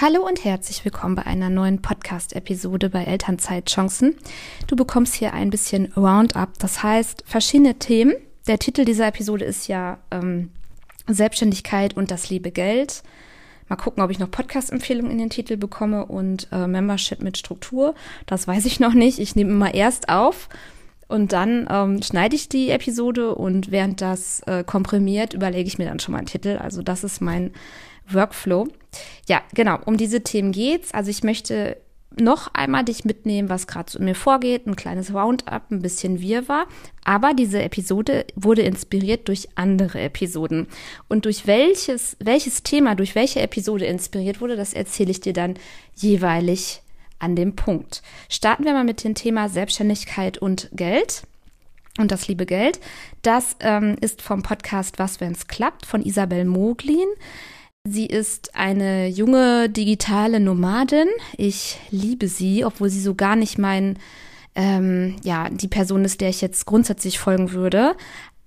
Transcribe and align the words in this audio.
Hallo 0.00 0.24
und 0.24 0.44
herzlich 0.44 0.84
willkommen 0.84 1.16
bei 1.16 1.26
einer 1.26 1.50
neuen 1.50 1.82
Podcast-Episode 1.82 2.88
bei 2.88 3.02
Elternzeitchancen. 3.02 4.14
Du 4.68 4.76
bekommst 4.76 5.16
hier 5.16 5.32
ein 5.32 5.50
bisschen 5.50 5.92
Roundup, 5.96 6.56
das 6.60 6.84
heißt 6.84 7.24
verschiedene 7.26 7.80
Themen. 7.80 8.14
Der 8.46 8.60
Titel 8.60 8.84
dieser 8.84 9.08
Episode 9.08 9.44
ist 9.44 9.66
ja 9.66 9.98
ähm, 10.12 10.52
Selbstständigkeit 11.08 11.96
und 11.96 12.12
das 12.12 12.30
liebe 12.30 12.52
Geld. 12.52 13.02
Mal 13.68 13.74
gucken, 13.74 14.00
ob 14.00 14.12
ich 14.12 14.20
noch 14.20 14.30
Podcast-Empfehlungen 14.30 15.10
in 15.10 15.18
den 15.18 15.30
Titel 15.30 15.56
bekomme 15.56 16.06
und 16.06 16.46
äh, 16.52 16.68
Membership 16.68 17.20
mit 17.20 17.36
Struktur. 17.36 17.96
Das 18.26 18.46
weiß 18.46 18.66
ich 18.66 18.78
noch 18.78 18.94
nicht. 18.94 19.18
Ich 19.18 19.34
nehme 19.34 19.50
immer 19.50 19.74
erst 19.74 20.10
auf 20.10 20.48
und 21.08 21.32
dann 21.32 21.66
ähm, 21.68 22.02
schneide 22.04 22.36
ich 22.36 22.48
die 22.48 22.70
Episode 22.70 23.34
und 23.34 23.72
während 23.72 24.00
das 24.00 24.42
äh, 24.46 24.62
komprimiert, 24.62 25.34
überlege 25.34 25.66
ich 25.66 25.78
mir 25.78 25.86
dann 25.86 25.98
schon 25.98 26.12
mal 26.12 26.18
einen 26.18 26.28
Titel. 26.28 26.56
Also 26.62 26.82
das 26.82 27.02
ist 27.02 27.20
mein 27.20 27.50
Workflow. 28.10 28.68
Ja, 29.28 29.42
genau, 29.54 29.78
um 29.84 29.96
diese 29.96 30.22
Themen 30.22 30.52
geht's. 30.52 30.92
Also 30.92 31.10
ich 31.10 31.22
möchte 31.22 31.76
noch 32.20 32.52
einmal 32.54 32.84
dich 32.84 33.04
mitnehmen, 33.04 33.48
was 33.48 33.66
gerade 33.66 33.90
so 33.90 33.98
in 33.98 34.06
mir 34.06 34.14
vorgeht, 34.14 34.66
ein 34.66 34.76
kleines 34.76 35.12
Roundup, 35.12 35.70
ein 35.70 35.82
bisschen 35.82 36.20
Wirrwarr. 36.20 36.66
Aber 37.04 37.34
diese 37.34 37.62
Episode 37.62 38.26
wurde 38.34 38.62
inspiriert 38.62 39.28
durch 39.28 39.48
andere 39.54 40.00
Episoden. 40.00 40.66
Und 41.08 41.24
durch 41.24 41.46
welches, 41.46 42.16
welches 42.20 42.62
Thema, 42.62 42.94
durch 42.94 43.14
welche 43.14 43.40
Episode 43.40 43.86
inspiriert 43.86 44.40
wurde, 44.40 44.56
das 44.56 44.74
erzähle 44.74 45.10
ich 45.10 45.20
dir 45.20 45.32
dann 45.32 45.54
jeweilig 45.94 46.82
an 47.18 47.36
dem 47.36 47.56
Punkt. 47.56 48.02
Starten 48.28 48.64
wir 48.64 48.72
mal 48.72 48.84
mit 48.84 49.04
dem 49.04 49.14
Thema 49.14 49.48
Selbstständigkeit 49.48 50.38
und 50.38 50.68
Geld. 50.72 51.22
Und 51.98 52.12
das 52.12 52.28
liebe 52.28 52.46
Geld. 52.46 52.78
Das 53.22 53.56
ähm, 53.60 53.96
ist 54.00 54.22
vom 54.22 54.42
Podcast 54.42 55.00
Was, 55.00 55.20
wenn's 55.20 55.48
klappt 55.48 55.84
von 55.84 56.02
Isabel 56.02 56.44
Moglin. 56.44 57.08
Sie 57.90 58.06
ist 58.06 58.54
eine 58.54 59.08
junge 59.08 59.70
digitale 59.70 60.40
Nomadin. 60.40 61.08
Ich 61.38 61.78
liebe 61.90 62.28
sie, 62.28 62.64
obwohl 62.64 62.90
sie 62.90 63.00
so 63.00 63.14
gar 63.14 63.34
nicht 63.34 63.56
mein, 63.56 63.98
ähm, 64.54 65.16
ja, 65.24 65.48
die 65.48 65.68
Person 65.68 66.04
ist, 66.04 66.20
der 66.20 66.28
ich 66.28 66.42
jetzt 66.42 66.66
grundsätzlich 66.66 67.18
folgen 67.18 67.52
würde, 67.52 67.96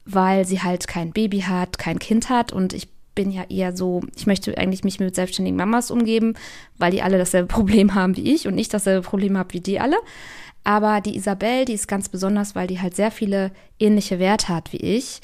weil 0.05 0.45
sie 0.45 0.61
halt 0.61 0.87
kein 0.87 1.11
Baby 1.11 1.41
hat, 1.41 1.79
kein 1.79 1.97
Kind 1.97 2.29
hat 2.29 2.53
und 2.53 2.73
ich 2.73 2.89
bin 3.15 3.31
ja 3.31 3.43
eher 3.49 3.75
so, 3.75 4.01
ich 4.15 4.27
möchte 4.27 4.55
eigentlich 4.57 4.83
mich 4.83 4.99
mit 4.99 5.15
selbstständigen 5.15 5.57
Mamas 5.57 5.89
umgeben, 5.89 6.35
weil 6.77 6.91
die 6.91 7.01
alle 7.01 7.17
dasselbe 7.17 7.47
Problem 7.53 7.95
haben 7.95 8.15
wie 8.17 8.33
ich 8.33 8.47
und 8.47 8.57
ich 8.59 8.69
dasselbe 8.69 9.07
Problem 9.07 9.37
habe 9.37 9.53
wie 9.53 9.61
die 9.61 9.79
alle. 9.79 9.97
Aber 10.63 11.01
die 11.01 11.15
Isabel, 11.15 11.65
die 11.65 11.73
ist 11.73 11.87
ganz 11.87 12.09
besonders, 12.09 12.53
weil 12.53 12.67
die 12.67 12.79
halt 12.79 12.95
sehr 12.95 13.09
viele 13.09 13.51
ähnliche 13.79 14.19
Werte 14.19 14.49
hat 14.49 14.71
wie 14.71 14.77
ich 14.77 15.21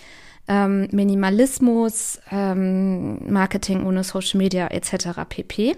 ähm, 0.48 0.88
Minimalismus, 0.92 2.20
ähm, 2.32 3.32
Marketing 3.32 3.86
ohne 3.86 4.04
Social 4.04 4.38
Media 4.38 4.68
etc. 4.68 5.20
pp. 5.28 5.76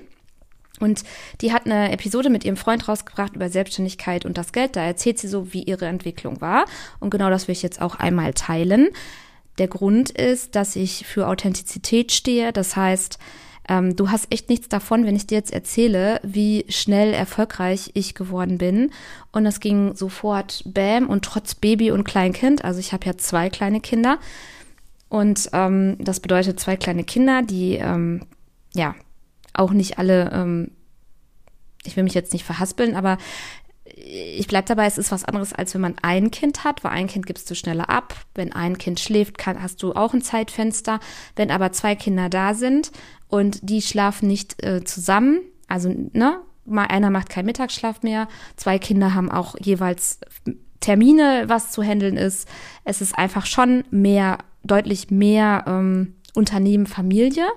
Und 0.79 1.03
die 1.41 1.51
hat 1.51 1.65
eine 1.65 1.91
Episode 1.91 2.29
mit 2.29 2.45
ihrem 2.45 2.57
Freund 2.57 2.87
rausgebracht 2.87 3.35
über 3.35 3.49
Selbstständigkeit 3.49 4.25
und 4.25 4.37
das 4.37 4.53
Geld. 4.53 4.75
Da 4.75 4.81
erzählt 4.81 5.19
sie 5.19 5.27
so, 5.27 5.53
wie 5.53 5.63
ihre 5.63 5.85
Entwicklung 5.85 6.41
war. 6.41 6.65
Und 6.99 7.09
genau 7.09 7.29
das 7.29 7.47
will 7.47 7.53
ich 7.53 7.63
jetzt 7.63 7.81
auch 7.81 7.95
einmal 7.95 8.33
teilen. 8.33 8.89
Der 9.57 9.67
Grund 9.67 10.09
ist, 10.11 10.55
dass 10.55 10.75
ich 10.75 11.05
für 11.05 11.27
Authentizität 11.27 12.13
stehe. 12.13 12.53
Das 12.53 12.77
heißt, 12.77 13.19
ähm, 13.67 13.95
du 13.95 14.09
hast 14.09 14.27
echt 14.31 14.49
nichts 14.49 14.69
davon, 14.69 15.05
wenn 15.05 15.17
ich 15.17 15.27
dir 15.27 15.37
jetzt 15.37 15.51
erzähle, 15.51 16.21
wie 16.23 16.65
schnell 16.69 17.13
erfolgreich 17.13 17.91
ich 17.93 18.15
geworden 18.15 18.57
bin. 18.57 18.91
Und 19.31 19.43
das 19.43 19.59
ging 19.59 19.95
sofort 19.95 20.63
bam 20.65 21.07
und 21.07 21.25
trotz 21.25 21.55
Baby 21.55 21.91
und 21.91 22.05
Kleinkind. 22.05 22.63
Also 22.63 22.79
ich 22.79 22.93
habe 22.93 23.05
ja 23.05 23.17
zwei 23.17 23.49
kleine 23.49 23.81
Kinder. 23.81 24.17
Und 25.09 25.49
ähm, 25.53 25.97
das 25.99 26.19
bedeutet 26.19 26.59
zwei 26.59 26.77
kleine 26.77 27.03
Kinder, 27.03 27.41
die 27.41 27.75
ähm, 27.75 28.21
ja 28.73 28.95
auch 29.53 29.71
nicht 29.71 29.97
alle, 29.97 30.31
ähm, 30.31 30.71
ich 31.83 31.95
will 31.95 32.03
mich 32.03 32.13
jetzt 32.13 32.33
nicht 32.33 32.45
verhaspeln, 32.45 32.95
aber 32.95 33.17
ich 33.95 34.47
bleibe 34.47 34.67
dabei, 34.67 34.85
es 34.85 34.97
ist 34.97 35.11
was 35.11 35.25
anderes, 35.25 35.53
als 35.53 35.73
wenn 35.73 35.81
man 35.81 35.95
ein 36.01 36.31
Kind 36.31 36.63
hat, 36.63 36.83
weil 36.83 36.91
ein 36.91 37.07
Kind 37.07 37.25
gibst 37.25 37.49
du 37.49 37.55
schneller 37.55 37.89
ab. 37.89 38.15
Wenn 38.33 38.53
ein 38.53 38.77
Kind 38.77 38.99
schläft, 38.99 39.37
kann, 39.37 39.61
hast 39.61 39.83
du 39.83 39.93
auch 39.93 40.13
ein 40.13 40.21
Zeitfenster. 40.21 40.99
Wenn 41.35 41.51
aber 41.51 41.71
zwei 41.71 41.95
Kinder 41.95 42.29
da 42.29 42.53
sind 42.53 42.91
und 43.27 43.59
die 43.61 43.81
schlafen 43.81 44.27
nicht 44.27 44.63
äh, 44.63 44.83
zusammen, 44.83 45.41
also 45.67 45.89
ne, 46.13 46.39
mal 46.65 46.85
einer 46.85 47.09
macht 47.09 47.29
keinen 47.29 47.47
Mittagsschlaf 47.47 48.03
mehr, 48.03 48.27
zwei 48.55 48.79
Kinder 48.79 49.13
haben 49.13 49.31
auch 49.31 49.55
jeweils 49.59 50.19
Termine, 50.79 51.45
was 51.47 51.71
zu 51.71 51.83
handeln 51.83 52.15
ist. 52.15 52.47
Es 52.85 53.01
ist 53.01 53.17
einfach 53.17 53.45
schon 53.45 53.83
mehr 53.91 54.37
deutlich 54.63 55.11
mehr 55.11 55.63
ähm, 55.67 56.15
Unternehmen 56.33 56.87
Familie. 56.87 57.47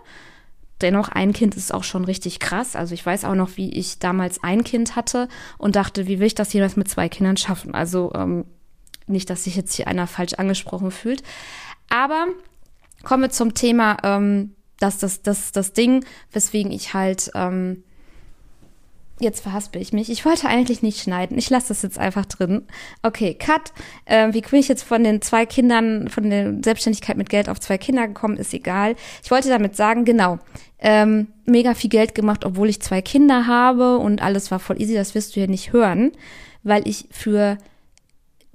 Dennoch, 0.80 1.08
ein 1.08 1.32
Kind 1.32 1.56
ist 1.56 1.72
auch 1.72 1.84
schon 1.84 2.04
richtig 2.04 2.40
krass. 2.40 2.74
Also 2.74 2.94
ich 2.94 3.06
weiß 3.06 3.24
auch 3.24 3.34
noch, 3.34 3.56
wie 3.56 3.70
ich 3.70 3.98
damals 3.98 4.42
ein 4.42 4.64
Kind 4.64 4.96
hatte 4.96 5.28
und 5.58 5.76
dachte, 5.76 6.08
wie 6.08 6.18
will 6.18 6.26
ich 6.26 6.34
das 6.34 6.52
jeweils 6.52 6.76
mit 6.76 6.88
zwei 6.88 7.08
Kindern 7.08 7.36
schaffen? 7.36 7.74
Also 7.74 8.12
ähm, 8.14 8.44
nicht, 9.06 9.30
dass 9.30 9.44
sich 9.44 9.54
jetzt 9.56 9.74
hier 9.74 9.86
einer 9.86 10.06
falsch 10.06 10.34
angesprochen 10.34 10.90
fühlt. 10.90 11.22
Aber 11.88 12.26
kommen 13.04 13.22
wir 13.22 13.30
zum 13.30 13.54
Thema, 13.54 13.96
ähm, 14.02 14.54
dass 14.78 14.98
das, 14.98 15.22
das, 15.22 15.52
das 15.52 15.72
Ding, 15.72 16.04
weswegen 16.32 16.72
ich 16.72 16.94
halt 16.94 17.30
ähm, 17.34 17.84
Jetzt 19.22 19.40
verhaspel 19.40 19.80
ich 19.80 19.92
mich. 19.92 20.10
Ich 20.10 20.24
wollte 20.24 20.48
eigentlich 20.48 20.82
nicht 20.82 21.00
schneiden. 21.00 21.38
Ich 21.38 21.48
lasse 21.48 21.68
das 21.68 21.82
jetzt 21.82 21.98
einfach 21.98 22.26
drin. 22.26 22.66
Okay, 23.02 23.34
Cut. 23.34 23.72
Äh, 24.04 24.32
wie 24.32 24.42
ich 24.56 24.68
jetzt 24.68 24.82
von 24.82 25.04
den 25.04 25.22
zwei 25.22 25.46
Kindern, 25.46 26.08
von 26.08 26.28
der 26.28 26.54
Selbstständigkeit 26.62 27.16
mit 27.16 27.28
Geld 27.28 27.48
auf 27.48 27.60
zwei 27.60 27.78
Kinder 27.78 28.08
gekommen, 28.08 28.36
ist 28.36 28.52
egal. 28.52 28.96
Ich 29.22 29.30
wollte 29.30 29.48
damit 29.48 29.76
sagen, 29.76 30.04
genau, 30.04 30.40
ähm, 30.80 31.28
mega 31.44 31.74
viel 31.74 31.90
Geld 31.90 32.16
gemacht, 32.16 32.44
obwohl 32.44 32.68
ich 32.68 32.82
zwei 32.82 33.00
Kinder 33.00 33.46
habe 33.46 33.98
und 33.98 34.20
alles 34.20 34.50
war 34.50 34.58
voll 34.58 34.80
easy. 34.82 34.94
Das 34.94 35.14
wirst 35.14 35.36
du 35.36 35.40
ja 35.40 35.46
nicht 35.46 35.72
hören, 35.72 36.10
weil 36.64 36.86
ich 36.88 37.06
für 37.12 37.58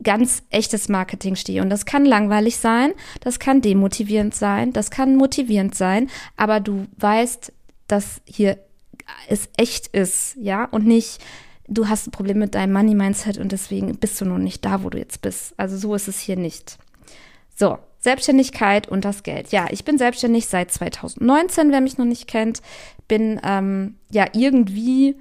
ganz 0.03 0.43
echtes 0.49 0.89
Marketing 0.89 1.35
stehe. 1.35 1.61
Und 1.61 1.69
das 1.69 1.85
kann 1.85 2.05
langweilig 2.05 2.57
sein, 2.57 2.91
das 3.21 3.39
kann 3.39 3.61
demotivierend 3.61 4.35
sein, 4.35 4.73
das 4.73 4.91
kann 4.91 5.15
motivierend 5.15 5.75
sein, 5.75 6.09
aber 6.35 6.59
du 6.59 6.87
weißt, 6.97 7.53
dass 7.87 8.21
hier 8.25 8.59
es 9.27 9.49
echt 9.57 9.87
ist, 9.87 10.35
ja, 10.39 10.65
und 10.65 10.85
nicht, 10.85 11.19
du 11.67 11.87
hast 11.87 12.07
ein 12.07 12.11
Problem 12.11 12.39
mit 12.39 12.55
deinem 12.55 12.73
Money-Mindset 12.73 13.37
und 13.37 13.51
deswegen 13.51 13.95
bist 13.97 14.19
du 14.21 14.25
noch 14.25 14.37
nicht 14.37 14.63
da, 14.65 14.83
wo 14.83 14.89
du 14.89 14.97
jetzt 14.97 15.21
bist. 15.21 15.53
Also 15.57 15.77
so 15.77 15.95
ist 15.95 16.07
es 16.07 16.19
hier 16.19 16.37
nicht. 16.37 16.77
So, 17.55 17.79
Selbstständigkeit 17.99 18.87
und 18.87 19.03
das 19.05 19.23
Geld. 19.23 19.51
Ja, 19.51 19.67
ich 19.71 19.83
bin 19.83 19.97
selbstständig 19.97 20.47
seit 20.47 20.71
2019, 20.71 21.71
wer 21.71 21.81
mich 21.81 21.97
noch 21.97 22.05
nicht 22.05 22.27
kennt. 22.27 22.61
Bin 23.07 23.39
ähm, 23.43 23.95
ja 24.11 24.25
irgendwie 24.33 25.15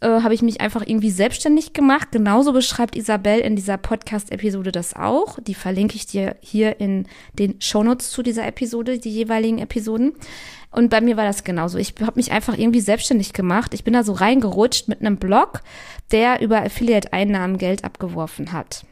äh, 0.00 0.20
habe 0.22 0.34
ich 0.34 0.42
mich 0.42 0.60
einfach 0.60 0.82
irgendwie 0.86 1.10
selbstständig 1.10 1.72
gemacht. 1.72 2.12
Genauso 2.12 2.52
beschreibt 2.52 2.96
Isabel 2.96 3.40
in 3.40 3.56
dieser 3.56 3.78
Podcast-Episode 3.78 4.70
das 4.70 4.94
auch. 4.94 5.38
Die 5.40 5.54
verlinke 5.54 5.96
ich 5.96 6.06
dir 6.06 6.36
hier 6.40 6.80
in 6.80 7.06
den 7.38 7.60
Shownotes 7.60 8.10
zu 8.10 8.22
dieser 8.22 8.46
Episode, 8.46 8.98
die 8.98 9.10
jeweiligen 9.10 9.58
Episoden. 9.58 10.12
Und 10.76 10.90
bei 10.90 11.00
mir 11.00 11.16
war 11.16 11.24
das 11.24 11.42
genauso. 11.42 11.78
Ich 11.78 11.94
habe 12.02 12.16
mich 12.16 12.32
einfach 12.32 12.56
irgendwie 12.56 12.82
selbstständig 12.82 13.32
gemacht. 13.32 13.72
Ich 13.72 13.82
bin 13.82 13.94
da 13.94 14.04
so 14.04 14.12
reingerutscht 14.12 14.88
mit 14.88 15.00
einem 15.00 15.16
Blog, 15.16 15.62
der 16.12 16.42
über 16.42 16.58
Affiliate-Einnahmen 16.62 17.56
Geld 17.56 17.82
abgeworfen 17.82 18.52
hat. 18.52 18.84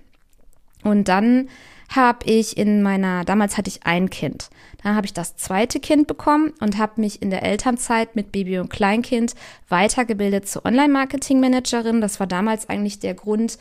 Und 0.83 1.09
dann 1.09 1.51
habe 1.95 2.25
ich 2.25 2.57
in 2.57 2.83
meiner, 2.83 3.27
damals 3.27 3.59
hatte 3.59 3.69
ich 3.69 3.85
ein 3.85 4.09
Kind. 4.09 4.49
Dann 4.83 4.97
habe 4.97 5.05
ich 5.07 5.13
das 5.13 5.37
zweite 5.37 5.79
Kind 5.79 6.07
bekommen 6.07 6.55
und 6.59 6.79
habe 6.79 7.03
mich 7.03 7.21
in 7.21 7.29
der 7.29 7.43
Elternzeit 7.43 8.17
mit 8.17 8.33
Baby 8.33 8.59
und 8.61 8.71
Kleinkind 8.71 9.35
weitergebildet 9.69 10.49
zur 10.49 10.65
Online-Marketing-Managerin. 10.65 12.01
Das 12.01 12.19
war 12.19 12.27
damals 12.27 12.71
eigentlich 12.71 12.99
der 12.99 13.13
Grund, 13.13 13.59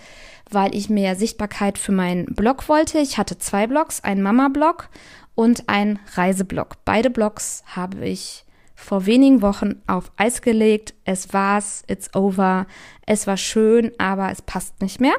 weil 0.50 0.74
ich 0.74 0.90
mehr 0.90 1.18
Sichtbarkeit 1.18 1.78
für 1.78 1.92
meinen 1.92 2.26
Blog 2.28 2.70
wollte. 2.70 3.00
Ich 3.00 3.18
hatte 3.18 3.38
zwei 3.38 3.68
Blogs, 3.68 4.02
einen 4.02 4.22
Mama-Blog 4.22 4.88
und 5.36 5.70
einen 5.70 6.00
Reiseblog. 6.14 6.78
Beide 6.86 7.10
Blogs 7.10 7.64
habe 7.68 8.06
ich 8.08 8.46
vor 8.76 9.06
wenigen 9.06 9.42
Wochen 9.42 9.82
auf 9.88 10.12
Eis 10.18 10.42
gelegt. 10.42 10.94
Es 11.06 11.34
war's, 11.34 11.84
it's 11.88 12.14
over. 12.16 12.68
Es 13.06 13.28
war 13.28 13.38
schön, 13.38 13.92
aber 13.98 14.32
es 14.32 14.42
passt 14.42 14.82
nicht 14.82 15.00
mehr. 15.00 15.16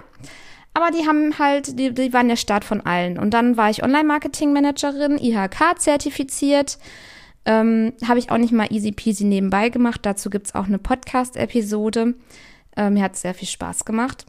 Aber 0.74 0.90
die 0.90 1.06
haben 1.06 1.38
halt, 1.38 1.78
die, 1.78 1.94
die 1.94 2.12
waren 2.12 2.28
der 2.28 2.36
Start 2.36 2.64
von 2.64 2.80
allen. 2.80 3.18
Und 3.18 3.30
dann 3.32 3.56
war 3.56 3.70
ich 3.70 3.82
Online-Marketing-Managerin, 3.82 5.18
IHK 5.18 5.78
zertifiziert. 5.78 6.78
Ähm, 7.46 7.92
Habe 8.06 8.18
ich 8.18 8.30
auch 8.30 8.38
nicht 8.38 8.52
mal 8.52 8.72
easy 8.72 8.90
peasy 8.90 9.24
nebenbei 9.24 9.68
gemacht. 9.68 10.00
Dazu 10.02 10.30
gibt's 10.30 10.54
auch 10.54 10.66
eine 10.66 10.78
Podcast-Episode. 10.78 12.14
Ähm, 12.76 12.94
mir 12.94 13.04
hat 13.04 13.16
sehr 13.16 13.34
viel 13.34 13.48
Spaß 13.48 13.84
gemacht. 13.84 14.26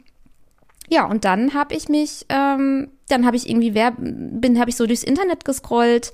Ja, 0.88 1.06
und 1.06 1.26
dann 1.26 1.56
habe 1.56 1.74
ich 1.74 1.90
mich, 1.90 2.26
ähm, 2.30 2.92
dann 3.08 3.26
habe 3.26 3.38
ich 3.38 3.50
irgendwie, 3.50 3.74
wer, 3.74 3.92
bin, 3.98 4.60
habe 4.60 4.70
ich 4.70 4.76
so 4.76 4.86
durchs 4.86 5.04
Internet 5.04 5.46
gescrollt 5.46 6.14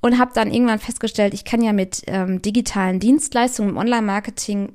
und 0.00 0.18
habe 0.18 0.30
dann 0.34 0.52
irgendwann 0.52 0.78
festgestellt, 0.78 1.34
ich 1.34 1.44
kann 1.44 1.62
ja 1.62 1.72
mit 1.72 2.02
ähm, 2.06 2.40
digitalen 2.42 3.00
Dienstleistungen 3.00 3.70
im 3.70 3.76
Online-Marketing 3.76 4.72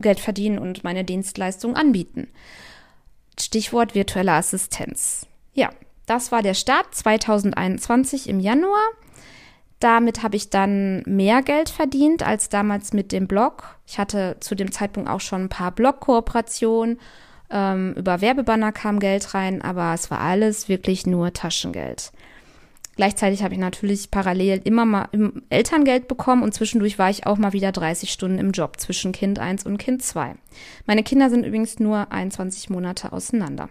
Geld 0.00 0.20
verdienen 0.20 0.58
und 0.58 0.84
meine 0.84 1.04
Dienstleistungen 1.04 1.76
anbieten. 1.76 2.28
Stichwort 3.38 3.94
virtuelle 3.94 4.32
Assistenz. 4.32 5.26
Ja, 5.54 5.70
das 6.06 6.32
war 6.32 6.42
der 6.42 6.54
Start 6.54 6.94
2021 6.94 8.28
im 8.28 8.40
Januar. 8.40 8.82
Damit 9.80 10.22
habe 10.22 10.36
ich 10.36 10.50
dann 10.50 11.02
mehr 11.06 11.42
Geld 11.42 11.68
verdient 11.68 12.22
als 12.22 12.48
damals 12.48 12.92
mit 12.92 13.10
dem 13.10 13.26
Blog. 13.26 13.76
Ich 13.86 13.98
hatte 13.98 14.36
zu 14.40 14.54
dem 14.54 14.70
Zeitpunkt 14.70 15.10
auch 15.10 15.20
schon 15.20 15.44
ein 15.44 15.48
paar 15.48 15.72
Blog-Kooperationen. 15.72 17.00
Ähm, 17.52 17.92
über 17.96 18.22
Werbebanner 18.22 18.72
kam 18.72 18.98
Geld 18.98 19.34
rein, 19.34 19.62
aber 19.62 19.92
es 19.92 20.10
war 20.10 20.20
alles 20.20 20.68
wirklich 20.68 21.06
nur 21.06 21.32
Taschengeld. 21.34 22.10
Gleichzeitig 22.96 23.42
habe 23.42 23.54
ich 23.54 23.60
natürlich 23.60 24.10
parallel 24.10 24.60
immer 24.64 24.84
mal 24.84 25.08
im 25.12 25.42
Elterngeld 25.48 26.08
bekommen 26.08 26.42
und 26.42 26.52
zwischendurch 26.52 26.98
war 26.98 27.10
ich 27.10 27.26
auch 27.26 27.38
mal 27.38 27.52
wieder 27.52 27.72
30 27.72 28.10
Stunden 28.10 28.38
im 28.38 28.52
Job 28.52 28.78
zwischen 28.80 29.12
Kind 29.12 29.38
1 29.38 29.64
und 29.64 29.78
Kind 29.78 30.02
2. 30.02 30.34
Meine 30.86 31.02
Kinder 31.02 31.30
sind 31.30 31.44
übrigens 31.44 31.78
nur 31.78 32.10
21 32.10 32.68
Monate 32.70 33.12
auseinander. 33.12 33.68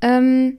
Ähm, 0.00 0.58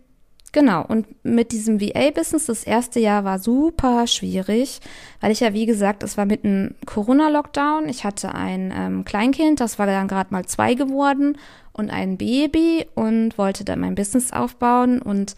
Genau, 0.55 0.85
und 0.85 1.05
mit 1.25 1.51
diesem 1.51 1.81
VA-Business, 1.81 2.45
das 2.45 2.63
erste 2.63 3.01
Jahr 3.01 3.25
war 3.25 3.39
super 3.39 4.07
schwierig, 4.07 4.79
weil 5.19 5.33
ich 5.33 5.41
ja, 5.41 5.53
wie 5.53 5.65
gesagt, 5.65 6.01
es 6.01 6.15
war 6.15 6.25
mit 6.25 6.45
einem 6.45 6.75
Corona-Lockdown. 6.85 7.89
Ich 7.89 8.05
hatte 8.05 8.33
ein 8.33 8.73
ähm, 8.73 9.03
Kleinkind, 9.03 9.59
das 9.59 9.79
war 9.79 9.85
dann 9.85 10.07
gerade 10.07 10.33
mal 10.33 10.45
zwei 10.45 10.73
geworden 10.75 11.37
und 11.73 11.89
ein 11.89 12.15
Baby 12.15 12.85
und 12.95 13.37
wollte 13.37 13.65
dann 13.65 13.81
mein 13.81 13.95
Business 13.95 14.31
aufbauen. 14.31 15.01
Und 15.01 15.35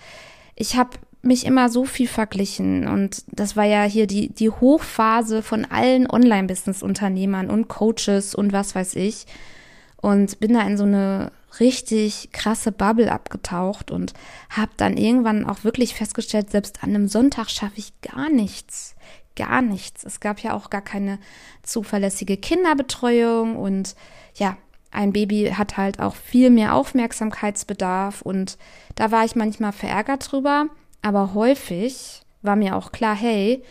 ich 0.55 0.77
habe 0.77 0.91
mich 1.23 1.47
immer 1.47 1.69
so 1.69 1.83
viel 1.85 2.07
verglichen. 2.07 2.87
Und 2.87 3.23
das 3.31 3.55
war 3.55 3.65
ja 3.65 3.85
hier 3.85 4.05
die, 4.05 4.29
die 4.29 4.51
Hochphase 4.51 5.41
von 5.41 5.65
allen 5.65 6.07
Online-Business-Unternehmern 6.07 7.49
und 7.49 7.69
Coaches 7.69 8.35
und 8.35 8.53
was 8.53 8.75
weiß 8.75 8.93
ich. 8.93 9.25
Und 9.99 10.39
bin 10.39 10.53
da 10.53 10.61
in 10.61 10.77
so 10.77 10.83
eine 10.83 11.31
richtig 11.59 12.29
krasse 12.31 12.71
Bubble 12.71 13.11
abgetaucht 13.11 13.91
und 13.91 14.13
habe 14.49 14.71
dann 14.77 14.97
irgendwann 14.97 15.45
auch 15.45 15.63
wirklich 15.63 15.95
festgestellt, 15.95 16.51
selbst 16.51 16.83
an 16.83 16.89
einem 16.89 17.07
Sonntag 17.07 17.49
schaffe 17.49 17.77
ich 17.77 17.99
gar 18.01 18.29
nichts. 18.29 18.95
Gar 19.35 19.61
nichts. 19.61 20.03
Es 20.03 20.19
gab 20.19 20.39
ja 20.39 20.53
auch 20.53 20.69
gar 20.69 20.81
keine 20.81 21.19
zuverlässige 21.63 22.37
Kinderbetreuung 22.37 23.55
und 23.55 23.95
ja, 24.35 24.57
ein 24.91 25.13
Baby 25.13 25.51
hat 25.55 25.77
halt 25.77 25.99
auch 25.99 26.15
viel 26.15 26.49
mehr 26.49 26.73
Aufmerksamkeitsbedarf 26.73 28.21
und 28.21 28.57
da 28.95 29.11
war 29.11 29.25
ich 29.25 29.35
manchmal 29.35 29.73
verärgert 29.73 30.31
drüber, 30.31 30.67
aber 31.01 31.33
häufig 31.33 32.21
war 32.41 32.55
mir 32.55 32.75
auch 32.75 32.91
klar, 32.91 33.15
hey, 33.15 33.61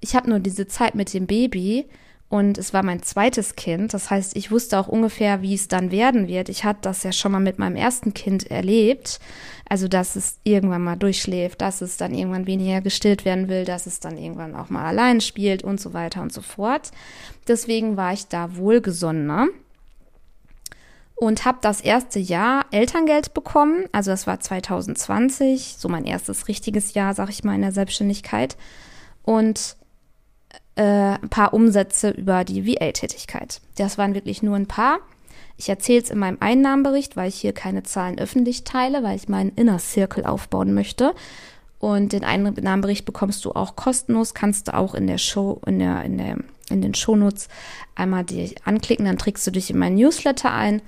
ich 0.00 0.14
habe 0.14 0.28
nur 0.28 0.40
diese 0.40 0.66
Zeit 0.66 0.94
mit 0.94 1.14
dem 1.14 1.26
Baby 1.26 1.88
und 2.28 2.58
es 2.58 2.72
war 2.72 2.82
mein 2.82 3.02
zweites 3.02 3.54
Kind. 3.54 3.94
Das 3.94 4.10
heißt, 4.10 4.36
ich 4.36 4.50
wusste 4.50 4.78
auch 4.78 4.88
ungefähr, 4.88 5.42
wie 5.42 5.54
es 5.54 5.68
dann 5.68 5.90
werden 5.90 6.26
wird. 6.26 6.48
Ich 6.48 6.64
hatte 6.64 6.80
das 6.82 7.02
ja 7.02 7.12
schon 7.12 7.32
mal 7.32 7.40
mit 7.40 7.58
meinem 7.58 7.76
ersten 7.76 8.14
Kind 8.14 8.50
erlebt. 8.50 9.20
Also, 9.68 9.88
dass 9.88 10.16
es 10.16 10.38
irgendwann 10.42 10.82
mal 10.82 10.96
durchschläft, 10.96 11.60
dass 11.60 11.80
es 11.80 11.96
dann 11.96 12.14
irgendwann 12.14 12.46
weniger 12.46 12.80
gestillt 12.80 13.24
werden 13.24 13.48
will, 13.48 13.64
dass 13.64 13.86
es 13.86 14.00
dann 14.00 14.18
irgendwann 14.18 14.56
auch 14.56 14.68
mal 14.68 14.84
allein 14.84 15.20
spielt 15.20 15.62
und 15.62 15.80
so 15.80 15.92
weiter 15.94 16.22
und 16.22 16.32
so 16.32 16.42
fort. 16.42 16.90
Deswegen 17.46 17.96
war 17.96 18.12
ich 18.12 18.26
da 18.26 18.56
wohlgesonnener 18.56 19.48
und 21.14 21.44
habe 21.44 21.58
das 21.60 21.80
erste 21.80 22.18
Jahr 22.18 22.66
Elterngeld 22.70 23.32
bekommen. 23.34 23.84
Also 23.92 24.10
das 24.10 24.26
war 24.26 24.40
2020, 24.40 25.76
so 25.78 25.88
mein 25.88 26.04
erstes 26.04 26.48
richtiges 26.48 26.94
Jahr, 26.94 27.14
sag 27.14 27.30
ich 27.30 27.44
mal, 27.44 27.54
in 27.54 27.62
der 27.62 27.72
Selbstständigkeit. 27.72 28.56
Und 29.22 29.76
äh, 30.76 30.82
ein 30.82 31.28
paar 31.28 31.54
Umsätze 31.54 32.10
über 32.10 32.44
die 32.44 32.66
VA-Tätigkeit. 32.66 33.60
Das 33.76 33.98
waren 33.98 34.14
wirklich 34.14 34.42
nur 34.42 34.56
ein 34.56 34.66
paar. 34.66 34.98
Ich 35.56 35.68
erzähle 35.68 36.02
es 36.02 36.10
in 36.10 36.18
meinem 36.18 36.38
Einnahmenbericht, 36.40 37.16
weil 37.16 37.28
ich 37.28 37.36
hier 37.36 37.52
keine 37.52 37.84
Zahlen 37.84 38.18
öffentlich 38.18 38.64
teile, 38.64 39.02
weil 39.02 39.16
ich 39.16 39.28
meinen 39.28 39.52
Inner 39.54 39.78
Circle 39.78 40.26
aufbauen 40.26 40.74
möchte. 40.74 41.14
Und 41.78 42.12
den 42.12 42.24
Einnahmenbericht 42.24 43.04
bekommst 43.04 43.44
du 43.44 43.52
auch 43.52 43.76
kostenlos, 43.76 44.34
kannst 44.34 44.68
du 44.68 44.74
auch 44.74 44.94
in 44.94 45.06
der 45.06 45.18
Show, 45.18 45.60
in 45.66 45.78
der, 45.78 46.02
in 46.02 46.18
der, 46.18 46.38
in 46.70 46.82
den 46.82 46.94
Shownotes 46.94 47.48
einmal 47.94 48.24
die 48.24 48.54
anklicken, 48.64 49.04
dann 49.04 49.18
trägst 49.18 49.46
du 49.46 49.50
dich 49.50 49.70
in 49.70 49.78
mein 49.78 49.94
Newsletter 49.94 50.50
ein 50.50 50.82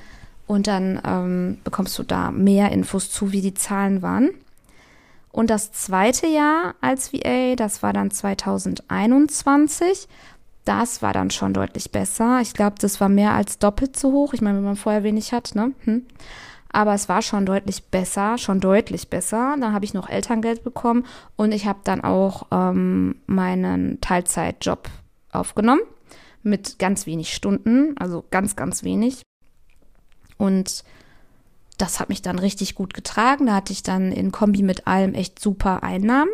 und 0.47 0.67
dann 0.67 1.01
ähm, 1.05 1.59
bekommst 1.65 1.99
du 1.99 2.03
da 2.03 2.31
mehr 2.31 2.73
Infos 2.73 3.11
zu, 3.11 3.33
wie 3.33 3.43
die 3.43 3.55
Zahlen 3.55 4.01
waren. 4.01 4.31
Und 5.37 5.51
das 5.51 5.71
zweite 5.71 6.27
Jahr 6.27 6.77
als 6.81 7.13
VA, 7.13 7.57
das 7.57 7.83
war 7.83 7.93
dann 7.93 8.11
2021. 8.11 10.09
Das 10.65 11.03
war 11.03 11.13
dann 11.13 11.31
schon 11.31 11.53
deutlich 11.53 11.93
besser. 11.93 12.41
Ich 12.41 12.55
glaube, 12.55 12.77
das 12.81 13.03
war 13.03 13.11
mehr 13.11 13.35
als 13.35 13.59
doppelt 13.59 13.99
so 13.99 14.13
hoch. 14.13 14.33
Ich 14.33 14.41
meine, 14.41 14.57
wenn 14.57 14.65
man 14.65 14.77
vorher 14.77 15.03
wenig 15.03 15.35
hat, 15.35 15.55
ne? 15.55 15.73
Hm. 15.85 16.07
Aber 16.73 16.95
es 16.95 17.11
war 17.11 17.21
schon 17.21 17.45
deutlich 17.45 17.85
besser, 17.85 18.39
schon 18.39 18.61
deutlich 18.61 19.11
besser. 19.11 19.57
Dann 19.61 19.75
habe 19.75 19.85
ich 19.85 19.93
noch 19.93 20.09
Elterngeld 20.09 20.65
bekommen 20.65 21.05
und 21.37 21.53
ich 21.53 21.67
habe 21.67 21.81
dann 21.85 22.01
auch 22.03 22.47
ähm, 22.51 23.17
meinen 23.27 24.01
Teilzeitjob 24.01 24.89
aufgenommen 25.33 25.83
mit 26.45 26.79
ganz 26.79 27.05
wenig 27.05 27.35
Stunden, 27.35 27.95
also 27.99 28.25
ganz, 28.31 28.57
ganz 28.57 28.85
wenig. 28.85 29.21
Und 30.39 30.83
das 31.79 32.01
hat 32.01 32.09
mich 32.09 32.23
dann 32.23 32.39
richtig 32.39 32.75
gut 32.75 32.95
getragen. 32.95 33.47
Da 33.47 33.57
hatte 33.57 33.73
ich 33.73 33.83
dann 33.83 34.13
in 34.13 34.33
Kombi 34.33 34.63
mit 34.63 34.87
allem 34.87 35.15
echt 35.15 35.39
super 35.39 35.83
Einnahmen. 35.83 36.31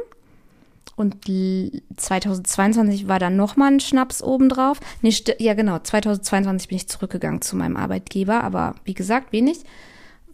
Und 0.95 1.25
2022 1.25 3.09
war 3.09 3.19
dann 3.19 3.37
nochmal 3.37 3.73
ein 3.73 3.81
Schnaps 3.81 4.23
obendrauf. 4.23 4.79
Nee, 5.01 5.15
ja 5.39 5.55
genau, 5.55 5.79
2022 5.79 6.69
bin 6.69 6.77
ich 6.77 6.89
zurückgegangen 6.89 7.43
zu 7.43 7.57
meinem 7.57 7.77
Arbeitgeber, 7.77 8.45
aber 8.45 8.75
wie 8.85 8.95
gesagt, 8.95 9.33
wenig. 9.33 9.65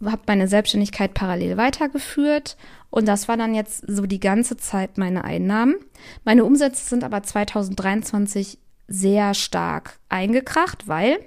Habe 0.03 0.21
meine 0.27 0.47
Selbstständigkeit 0.47 1.13
parallel 1.13 1.57
weitergeführt 1.57 2.55
und 2.89 3.07
das 3.07 3.27
war 3.27 3.35
dann 3.35 3.53
jetzt 3.53 3.83
so 3.87 4.05
die 4.05 4.19
ganze 4.19 4.57
Zeit 4.57 4.97
meine 4.97 5.23
Einnahmen. 5.23 5.75
Meine 6.23 6.45
Umsätze 6.45 6.87
sind 6.87 7.03
aber 7.03 7.23
2023 7.23 8.57
sehr 8.87 9.33
stark 9.33 9.99
eingekracht, 10.07 10.87
weil 10.87 11.19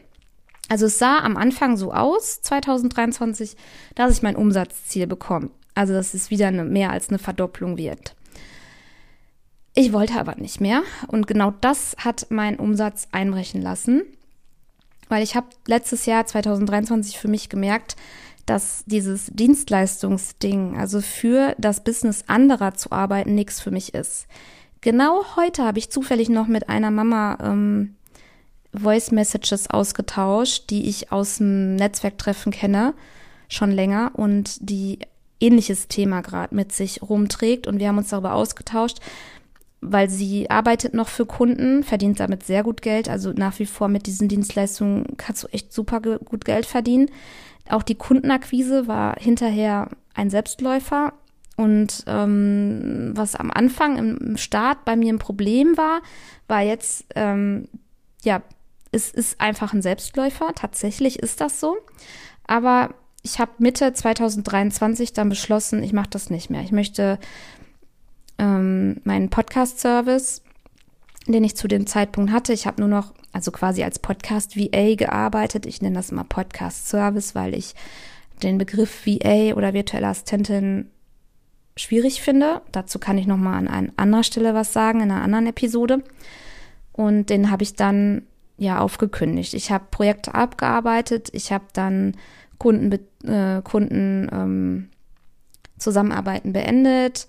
also 0.68 0.86
es 0.86 0.98
sah 0.98 1.18
am 1.18 1.36
Anfang 1.36 1.76
so 1.76 1.92
aus, 1.92 2.40
2023, 2.42 3.56
dass 3.94 4.12
ich 4.12 4.22
mein 4.22 4.36
Umsatzziel 4.36 5.06
bekomme. 5.06 5.50
Also 5.74 5.92
dass 5.92 6.14
es 6.14 6.30
wieder 6.30 6.48
eine, 6.48 6.64
mehr 6.64 6.90
als 6.90 7.08
eine 7.08 7.18
Verdopplung 7.18 7.76
wird. 7.76 8.14
Ich 9.74 9.92
wollte 9.92 10.20
aber 10.20 10.34
nicht 10.36 10.60
mehr 10.60 10.82
und 11.08 11.26
genau 11.26 11.54
das 11.62 11.96
hat 11.98 12.26
meinen 12.30 12.58
Umsatz 12.58 13.08
einbrechen 13.10 13.62
lassen, 13.62 14.02
weil 15.08 15.22
ich 15.22 15.34
habe 15.34 15.46
letztes 15.66 16.04
Jahr 16.04 16.26
2023 16.26 17.18
für 17.18 17.28
mich 17.28 17.48
gemerkt, 17.48 17.96
dass 18.44 18.82
dieses 18.86 19.26
Dienstleistungsding, 19.26 20.76
also 20.76 21.00
für 21.00 21.54
das 21.58 21.84
Business 21.84 22.24
anderer 22.26 22.74
zu 22.74 22.92
arbeiten, 22.92 23.34
nichts 23.34 23.60
für 23.60 23.70
mich 23.70 23.94
ist. 23.94 24.26
Genau 24.82 25.24
heute 25.36 25.64
habe 25.64 25.78
ich 25.78 25.90
zufällig 25.90 26.28
noch 26.28 26.48
mit 26.48 26.68
einer 26.68 26.90
Mama 26.90 27.38
ähm, 27.40 27.94
Voice 28.74 29.10
Messages 29.10 29.68
ausgetauscht, 29.68 30.70
die 30.70 30.88
ich 30.88 31.12
aus 31.12 31.38
dem 31.38 31.76
Netzwerktreffen 31.76 32.52
kenne, 32.52 32.94
schon 33.48 33.70
länger 33.70 34.12
und 34.14 34.56
die 34.60 34.98
ähnliches 35.40 35.88
Thema 35.88 36.22
gerade 36.22 36.54
mit 36.54 36.72
sich 36.72 37.02
rumträgt. 37.02 37.66
Und 37.66 37.78
wir 37.78 37.88
haben 37.88 37.98
uns 37.98 38.08
darüber 38.08 38.34
ausgetauscht, 38.34 38.98
weil 39.80 40.08
sie 40.08 40.48
arbeitet 40.48 40.94
noch 40.94 41.08
für 41.08 41.26
Kunden, 41.26 41.82
verdient 41.82 42.20
damit 42.20 42.44
sehr 42.44 42.62
gut 42.62 42.80
Geld. 42.80 43.08
Also 43.08 43.32
nach 43.32 43.58
wie 43.58 43.66
vor 43.66 43.88
mit 43.88 44.06
diesen 44.06 44.28
Dienstleistungen 44.28 45.16
kannst 45.16 45.42
du 45.42 45.48
echt 45.48 45.72
super 45.72 46.00
gut 46.00 46.44
Geld 46.44 46.64
verdienen. 46.64 47.10
Auch 47.68 47.82
die 47.82 47.96
Kundenakquise 47.96 48.86
war 48.86 49.16
hinterher 49.18 49.88
ein 50.14 50.30
Selbstläufer. 50.30 51.12
Und 51.56 52.04
ähm, 52.06 53.12
was 53.14 53.34
am 53.34 53.50
Anfang 53.50 53.98
im 53.98 54.36
Start 54.38 54.84
bei 54.84 54.96
mir 54.96 55.12
ein 55.12 55.18
Problem 55.18 55.76
war, 55.76 56.00
war 56.48 56.62
jetzt 56.62 57.04
ähm, 57.14 57.68
ja 58.24 58.42
es 58.92 59.10
ist 59.10 59.40
einfach 59.40 59.72
ein 59.72 59.82
Selbstläufer. 59.82 60.52
Tatsächlich 60.54 61.18
ist 61.18 61.40
das 61.40 61.58
so. 61.58 61.76
Aber 62.46 62.94
ich 63.22 63.38
habe 63.38 63.52
Mitte 63.58 63.92
2023 63.92 65.12
dann 65.12 65.28
beschlossen, 65.28 65.82
ich 65.82 65.92
mache 65.92 66.10
das 66.10 66.30
nicht 66.30 66.50
mehr. 66.50 66.62
Ich 66.62 66.72
möchte 66.72 67.18
ähm, 68.38 69.00
meinen 69.04 69.30
Podcast-Service, 69.30 70.42
den 71.26 71.44
ich 71.44 71.56
zu 71.56 71.68
dem 71.68 71.86
Zeitpunkt 71.86 72.32
hatte, 72.32 72.52
ich 72.52 72.66
habe 72.66 72.80
nur 72.80 72.88
noch, 72.88 73.14
also 73.32 73.50
quasi 73.50 73.82
als 73.82 73.98
Podcast-VA 73.98 74.96
gearbeitet. 74.96 75.66
Ich 75.66 75.80
nenne 75.80 75.96
das 75.96 76.10
immer 76.10 76.24
Podcast-Service, 76.24 77.34
weil 77.34 77.54
ich 77.54 77.74
den 78.42 78.58
Begriff 78.58 79.06
VA 79.06 79.54
oder 79.54 79.72
virtuelle 79.72 80.08
Assistentin 80.08 80.90
schwierig 81.76 82.20
finde. 82.20 82.60
Dazu 82.72 82.98
kann 82.98 83.16
ich 83.16 83.26
nochmal 83.26 83.54
an, 83.54 83.68
an 83.68 83.92
anderer 83.96 84.24
Stelle 84.24 84.52
was 84.52 84.72
sagen, 84.72 85.00
in 85.00 85.10
einer 85.10 85.22
anderen 85.22 85.46
Episode. 85.46 86.02
Und 86.92 87.30
den 87.30 87.50
habe 87.50 87.62
ich 87.62 87.74
dann 87.74 88.26
ja 88.56 88.78
aufgekündigt. 88.78 89.54
Ich 89.54 89.70
habe 89.70 89.84
Projekte 89.90 90.34
abgearbeitet, 90.34 91.28
ich 91.32 91.52
habe 91.52 91.64
dann 91.72 92.16
Kunden, 92.58 92.92
äh, 93.24 93.62
Kunden 93.62 94.28
ähm, 94.32 94.88
Zusammenarbeiten 95.78 96.52
beendet. 96.52 97.26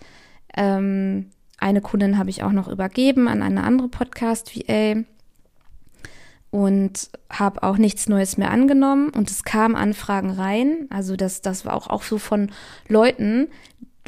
Ähm, 0.55 1.31
eine 1.57 1.81
Kundin 1.81 2.17
habe 2.17 2.29
ich 2.29 2.43
auch 2.43 2.51
noch 2.51 2.67
übergeben 2.67 3.27
an 3.27 3.41
eine 3.41 3.63
andere 3.63 3.87
Podcast-VA 3.87 5.03
und 6.51 7.09
habe 7.31 7.63
auch 7.63 7.77
nichts 7.77 8.07
Neues 8.07 8.37
mehr 8.37 8.51
angenommen 8.51 9.09
und 9.09 9.31
es 9.31 9.43
kamen 9.43 9.75
Anfragen 9.75 10.29
rein. 10.29 10.87
Also 10.91 11.15
das, 11.15 11.41
das 11.41 11.65
war 11.65 11.73
auch, 11.73 11.87
auch 11.87 12.03
so 12.03 12.19
von 12.19 12.51
Leuten, 12.87 13.47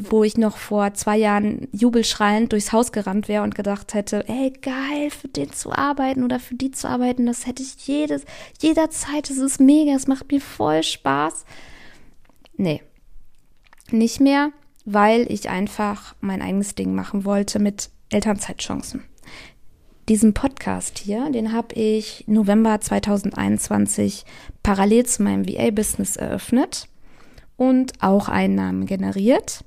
wo 0.02 0.24
ich 0.24 0.36
noch 0.36 0.58
vor 0.58 0.92
zwei 0.94 1.16
Jahren 1.16 1.68
jubelschreiend 1.72 2.52
durchs 2.52 2.72
Haus 2.72 2.92
gerannt 2.92 3.28
wäre 3.28 3.42
und 3.42 3.54
gedacht 3.54 3.94
hätte, 3.94 4.28
ey, 4.28 4.50
geil, 4.50 5.10
für 5.10 5.28
den 5.28 5.52
zu 5.52 5.72
arbeiten 5.72 6.22
oder 6.22 6.38
für 6.38 6.54
die 6.54 6.70
zu 6.70 6.88
arbeiten, 6.88 7.26
das 7.26 7.46
hätte 7.46 7.62
ich 7.62 7.86
jedes, 7.86 8.24
jederzeit, 8.60 9.30
das 9.30 9.38
ist 9.38 9.58
mega, 9.58 9.92
es 9.94 10.06
macht 10.06 10.30
mir 10.30 10.40
voll 10.40 10.82
Spaß. 10.82 11.46
Nee, 12.56 12.82
nicht 13.90 14.20
mehr, 14.20 14.50
weil 14.84 15.30
ich 15.32 15.48
einfach 15.48 16.14
mein 16.20 16.42
eigenes 16.42 16.74
Ding 16.74 16.94
machen 16.94 17.24
wollte 17.24 17.58
mit 17.58 17.90
Elternzeitchancen. 18.10 19.02
Diesen 20.08 20.34
Podcast 20.34 20.98
hier, 20.98 21.30
den 21.30 21.52
habe 21.52 21.74
ich 21.74 22.22
November 22.28 22.80
2021 22.80 24.24
parallel 24.62 25.06
zu 25.06 25.22
meinem 25.22 25.48
VA-Business 25.48 26.16
eröffnet 26.16 26.88
und 27.56 27.92
auch 28.00 28.28
Einnahmen 28.28 28.86
generiert. 28.86 29.64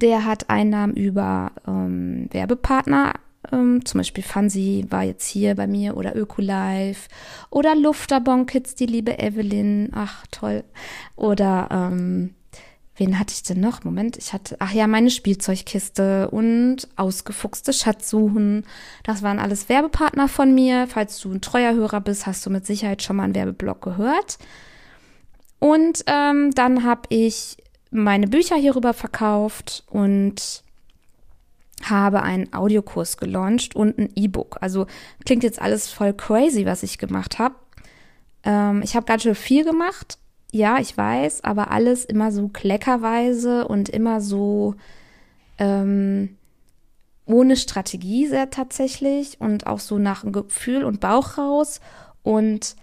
Der 0.00 0.24
hat 0.24 0.48
Einnahmen 0.48 0.94
über 0.94 1.52
ähm, 1.66 2.28
Werbepartner, 2.30 3.14
ähm, 3.52 3.84
zum 3.84 3.98
Beispiel 3.98 4.22
Fansi 4.24 4.86
war 4.90 5.02
jetzt 5.02 5.26
hier 5.26 5.54
bei 5.54 5.66
mir 5.66 5.96
oder 5.96 6.16
Ökolife 6.16 7.08
oder 7.50 7.74
Lufterbon 7.74 8.46
Kids, 8.46 8.74
die 8.74 8.86
liebe 8.86 9.18
Evelyn, 9.18 9.90
ach 9.94 10.24
toll. 10.30 10.64
Oder 11.16 11.68
ähm, 11.70 12.34
wen 12.96 13.18
hatte 13.18 13.32
ich 13.32 13.42
denn 13.42 13.60
noch? 13.60 13.82
Moment, 13.82 14.16
ich 14.18 14.32
hatte, 14.32 14.56
ach 14.58 14.72
ja, 14.72 14.86
meine 14.86 15.10
Spielzeugkiste 15.10 16.30
und 16.30 16.88
ausgefuchste 16.96 17.72
Schatzsuchen. 17.72 18.64
Das 19.04 19.22
waren 19.22 19.38
alles 19.38 19.68
Werbepartner 19.68 20.28
von 20.28 20.54
mir. 20.54 20.86
Falls 20.86 21.18
du 21.20 21.32
ein 21.32 21.40
treuer 21.40 21.74
Hörer 21.74 22.00
bist, 22.00 22.26
hast 22.26 22.44
du 22.44 22.50
mit 22.50 22.66
Sicherheit 22.66 23.02
schon 23.02 23.16
mal 23.16 23.24
einen 23.24 23.34
Werbeblock 23.34 23.80
gehört. 23.80 24.38
Und 25.58 26.04
ähm, 26.06 26.52
dann 26.52 26.84
habe 26.84 27.02
ich 27.08 27.56
meine 27.90 28.28
Bücher 28.28 28.56
hierüber 28.56 28.94
verkauft 28.94 29.84
und 29.90 30.62
habe 31.82 32.22
einen 32.22 32.52
Audiokurs 32.52 33.16
gelauncht 33.16 33.74
und 33.74 33.98
ein 33.98 34.10
E-Book. 34.14 34.58
Also 34.60 34.86
klingt 35.24 35.42
jetzt 35.42 35.60
alles 35.60 35.88
voll 35.88 36.12
crazy, 36.12 36.66
was 36.66 36.82
ich 36.82 36.98
gemacht 36.98 37.38
habe. 37.38 37.54
Ähm, 38.44 38.82
ich 38.82 38.96
habe 38.96 39.06
ganz 39.06 39.22
schön 39.22 39.34
viel 39.34 39.64
gemacht, 39.64 40.18
ja, 40.52 40.78
ich 40.78 40.96
weiß, 40.96 41.44
aber 41.44 41.70
alles 41.70 42.04
immer 42.04 42.32
so 42.32 42.48
kleckerweise 42.48 43.68
und 43.68 43.88
immer 43.88 44.20
so 44.20 44.74
ähm, 45.58 46.36
ohne 47.24 47.56
Strategie 47.56 48.26
sehr 48.26 48.50
tatsächlich 48.50 49.40
und 49.40 49.66
auch 49.66 49.78
so 49.78 49.98
nach 49.98 50.24
Gefühl 50.30 50.84
und 50.84 51.00
Bauch 51.00 51.38
raus. 51.38 51.80
Und 52.22 52.74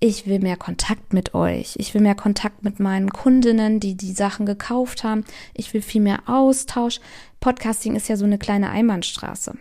ich 0.00 0.26
will 0.26 0.38
mehr 0.38 0.56
Kontakt 0.56 1.12
mit 1.12 1.34
euch. 1.34 1.76
Ich 1.78 1.94
will 1.94 2.02
mehr 2.02 2.14
Kontakt 2.14 2.62
mit 2.62 2.78
meinen 2.78 3.10
Kundinnen, 3.10 3.80
die 3.80 3.94
die 3.94 4.12
Sachen 4.12 4.44
gekauft 4.44 5.04
haben. 5.04 5.24
Ich 5.54 5.72
will 5.72 5.82
viel 5.82 6.02
mehr 6.02 6.24
Austausch. 6.26 7.00
Podcasting 7.40 7.96
ist 7.96 8.08
ja 8.08 8.16
so 8.16 8.24
eine 8.24 8.38
kleine 8.38 8.70
Einbahnstraße. 8.70 9.56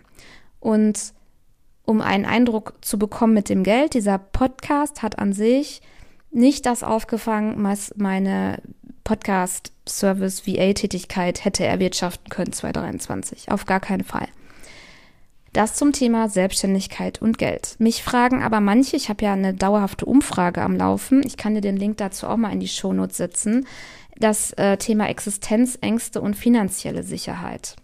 Und 0.59 1.13
um 1.85 2.01
einen 2.01 2.25
Eindruck 2.25 2.73
zu 2.81 2.97
bekommen 2.97 3.33
mit 3.33 3.49
dem 3.49 3.63
Geld, 3.63 3.93
dieser 3.93 4.17
Podcast 4.17 5.01
hat 5.01 5.19
an 5.19 5.33
sich 5.33 5.81
nicht 6.31 6.65
das 6.65 6.83
aufgefangen, 6.83 7.63
was 7.63 7.93
meine 7.95 8.61
Podcast-Service 9.03 10.47
VA-Tätigkeit 10.47 11.45
hätte 11.45 11.65
erwirtschaften 11.65 12.29
können 12.29 12.53
2023. 12.53 13.51
Auf 13.51 13.65
gar 13.65 13.79
keinen 13.79 14.03
Fall. 14.03 14.27
Das 15.53 15.75
zum 15.75 15.93
Thema 15.93 16.29
Selbstständigkeit 16.29 17.21
und 17.21 17.37
Geld. 17.37 17.75
Mich 17.77 18.03
fragen 18.03 18.41
aber 18.41 18.59
manche, 18.59 18.95
ich 18.95 19.09
habe 19.09 19.23
ja 19.23 19.33
eine 19.33 19.53
dauerhafte 19.53 20.05
Umfrage 20.05 20.63
am 20.63 20.75
Laufen, 20.75 21.21
ich 21.23 21.37
kann 21.37 21.53
dir 21.53 21.61
den 21.61 21.77
Link 21.77 21.97
dazu 21.97 22.27
auch 22.27 22.37
mal 22.37 22.51
in 22.51 22.59
die 22.59 22.67
Shownotes 22.67 23.17
setzen, 23.17 23.67
das 24.17 24.51
äh, 24.53 24.77
Thema 24.77 25.09
Existenzängste 25.09 26.21
und 26.21 26.35
finanzielle 26.35 27.03
Sicherheit. 27.03 27.75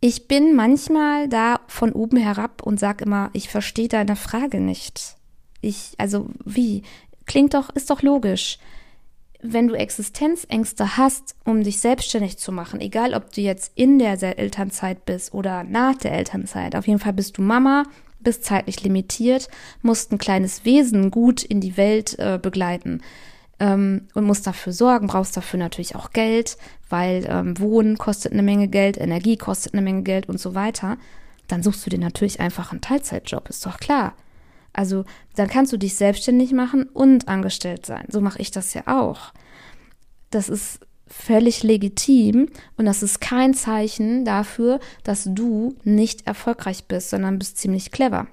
Ich 0.00 0.26
bin 0.26 0.56
manchmal 0.56 1.28
da 1.28 1.60
von 1.68 1.92
oben 1.92 2.16
herab 2.16 2.62
und 2.62 2.80
sage 2.80 3.04
immer, 3.04 3.30
ich 3.32 3.48
verstehe 3.48 3.88
deine 3.88 4.16
Frage 4.16 4.60
nicht. 4.60 5.16
Ich, 5.60 5.94
also 5.98 6.30
wie? 6.44 6.82
Klingt 7.26 7.54
doch, 7.54 7.70
ist 7.70 7.90
doch 7.90 8.02
logisch. 8.02 8.58
Wenn 9.40 9.68
du 9.68 9.74
Existenzängste 9.74 10.96
hast, 10.96 11.36
um 11.44 11.62
dich 11.62 11.78
selbstständig 11.78 12.38
zu 12.38 12.50
machen, 12.50 12.80
egal 12.80 13.14
ob 13.14 13.32
du 13.32 13.40
jetzt 13.40 13.72
in 13.76 13.98
der 14.00 14.20
Elternzeit 14.38 15.04
bist 15.04 15.32
oder 15.32 15.62
nach 15.62 15.94
der 15.94 16.12
Elternzeit, 16.12 16.74
auf 16.74 16.88
jeden 16.88 16.98
Fall 16.98 17.12
bist 17.12 17.38
du 17.38 17.42
Mama, 17.42 17.84
bist 18.18 18.44
zeitlich 18.44 18.82
limitiert, 18.82 19.48
musst 19.80 20.10
ein 20.10 20.18
kleines 20.18 20.64
Wesen 20.64 21.12
gut 21.12 21.44
in 21.44 21.60
die 21.60 21.76
Welt 21.76 22.18
äh, 22.18 22.40
begleiten 22.42 23.00
ähm, 23.60 24.08
und 24.14 24.24
musst 24.24 24.44
dafür 24.44 24.72
sorgen, 24.72 25.06
brauchst 25.06 25.36
dafür 25.36 25.60
natürlich 25.60 25.94
auch 25.94 26.10
Geld, 26.10 26.56
weil 26.88 27.24
ähm, 27.28 27.58
Wohnen 27.60 27.96
kostet 27.96 28.32
eine 28.32 28.42
Menge 28.42 28.66
Geld, 28.66 28.96
Energie 28.96 29.36
kostet 29.36 29.72
eine 29.72 29.82
Menge 29.82 30.02
Geld 30.02 30.28
und 30.28 30.40
so 30.40 30.56
weiter, 30.56 30.96
dann 31.46 31.62
suchst 31.62 31.86
du 31.86 31.90
dir 31.90 32.00
natürlich 32.00 32.40
einfach 32.40 32.72
einen 32.72 32.80
Teilzeitjob, 32.80 33.48
ist 33.48 33.64
doch 33.64 33.78
klar. 33.78 34.14
Also 34.72 35.04
dann 35.34 35.48
kannst 35.48 35.72
du 35.72 35.76
dich 35.76 35.94
selbstständig 35.96 36.52
machen 36.52 36.84
und 36.84 37.28
angestellt 37.28 37.86
sein. 37.86 38.06
So 38.08 38.20
mache 38.20 38.40
ich 38.40 38.50
das 38.50 38.74
ja 38.74 38.82
auch. 38.86 39.32
Das 40.30 40.48
ist 40.48 40.80
völlig 41.06 41.62
legitim 41.62 42.48
und 42.76 42.84
das 42.84 43.02
ist 43.02 43.20
kein 43.20 43.54
Zeichen 43.54 44.24
dafür, 44.24 44.78
dass 45.04 45.24
du 45.26 45.74
nicht 45.84 46.26
erfolgreich 46.26 46.84
bist, 46.84 47.10
sondern 47.10 47.38
bist 47.38 47.56
ziemlich 47.56 47.90
clever. 47.90 48.26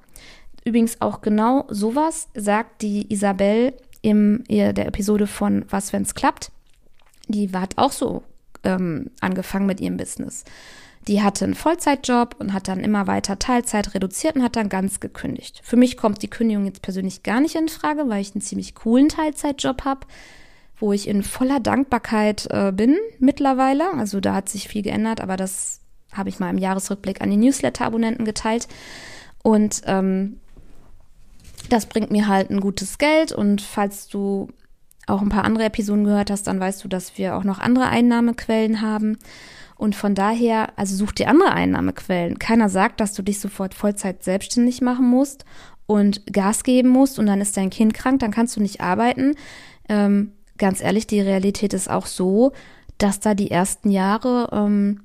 Übrigens 0.66 1.00
auch 1.00 1.22
genau 1.22 1.66
sowas 1.70 2.28
sagt 2.34 2.82
die 2.82 3.12
Isabel 3.14 3.74
in 4.02 4.44
der 4.50 4.88
Episode 4.88 5.26
von 5.26 5.66
Was, 5.70 5.94
wenn's 5.94 6.16
klappt. 6.16 6.52
Die 7.28 7.52
hat 7.52 7.78
auch 7.78 7.92
so 7.92 8.24
ähm, 8.64 9.10
angefangen 9.22 9.66
mit 9.66 9.80
ihrem 9.80 9.98
Business. 9.98 10.44
Die 11.08 11.22
hatte 11.22 11.46
einen 11.46 11.54
Vollzeitjob 11.54 12.36
und 12.40 12.54
hat 12.54 12.68
dann 12.68 12.80
immer 12.80 13.06
weiter 13.06 13.38
Teilzeit 13.38 13.94
reduziert 13.94 14.36
und 14.36 14.44
hat 14.44 14.56
dann 14.56 14.70
ganz 14.70 15.00
gekündigt. 15.00 15.62
Für 15.64 15.76
mich 15.76 15.98
kommt 15.98 16.24
die 16.24 16.30
Kündigung 16.30 16.66
jetzt 16.66 16.82
persönlich 16.82 17.22
gar 17.22 17.42
nicht 17.42 17.56
in 17.56 17.70
Frage, 17.70 18.10
weil 18.10 18.22
ich 18.22 18.34
einen 18.34 18.42
ziemlich 18.42 18.74
coolen 18.74 19.10
Teilzeitjob 19.10 19.86
habe, 19.86 20.08
wo 20.78 20.94
ich 20.94 21.08
in 21.08 21.22
voller 21.22 21.60
Dankbarkeit 21.60 22.48
äh, 22.50 22.72
bin 22.72 22.98
mittlerweile. 23.20 23.94
Also 23.94 24.20
da 24.20 24.34
hat 24.34 24.50
sich 24.50 24.68
viel 24.68 24.82
geändert, 24.82 25.22
aber 25.22 25.38
das 25.38 25.82
habe 26.12 26.30
ich 26.30 26.40
mal 26.40 26.50
im 26.50 26.58
Jahresrückblick 26.58 27.22
an 27.22 27.30
die 27.30 27.38
Newsletter-Abonnenten 27.38 28.26
geteilt. 28.26 28.68
Und 29.44 29.82
ähm, 29.86 30.40
das 31.70 31.86
bringt 31.86 32.12
mir 32.12 32.28
halt 32.28 32.50
ein 32.50 32.62
gutes 32.62 32.98
Geld. 32.98 33.32
Und 33.32 33.62
falls 33.62 34.08
du 34.08 34.50
auch 35.08 35.22
ein 35.22 35.30
paar 35.30 35.44
andere 35.44 35.66
Episoden 35.66 36.04
gehört 36.04 36.32
hast, 36.32 36.48
dann 36.48 36.60
weißt 36.60 36.84
du, 36.84 36.88
dass 36.88 37.18
wir 37.18 37.36
auch 37.36 37.44
noch 37.44 37.60
andere 37.60 37.88
Einnahmequellen 37.88 38.82
haben. 38.82 39.18
Und 39.76 39.96
von 39.96 40.16
daher, 40.16 40.78
also 40.78 40.96
such 40.96 41.12
dir 41.12 41.30
andere 41.30 41.52
Einnahmequellen. 41.52 42.40
Keiner 42.40 42.70
sagt, 42.70 43.02
dass 43.02 43.14
du 43.14 43.22
dich 43.22 43.40
sofort 43.40 43.74
Vollzeit 43.74 44.24
selbstständig 44.24 44.82
machen 44.82 45.10
musst 45.10 45.46
und 45.86 46.26
Gas 46.32 46.64
geben 46.64 46.90
musst 46.90 47.20
und 47.20 47.26
dann 47.26 47.42
ist 47.42 47.58
dein 47.58 47.70
Kind 47.70 47.94
krank, 47.94 48.20
dann 48.20 48.32
kannst 48.32 48.56
du 48.56 48.62
nicht 48.62 48.82
arbeiten. 48.82 49.36
Ähm, 49.90 50.32
ganz 50.58 50.82
ehrlich, 50.82 51.08
die 51.08 51.20
Realität 51.20 51.74
ist 51.74 51.90
auch 51.90 52.06
so, 52.06 52.54
dass 52.98 53.20
da 53.20 53.34
die 53.34 53.52
ersten 53.52 53.92
Jahre, 53.92 54.50
ähm, 54.54 55.02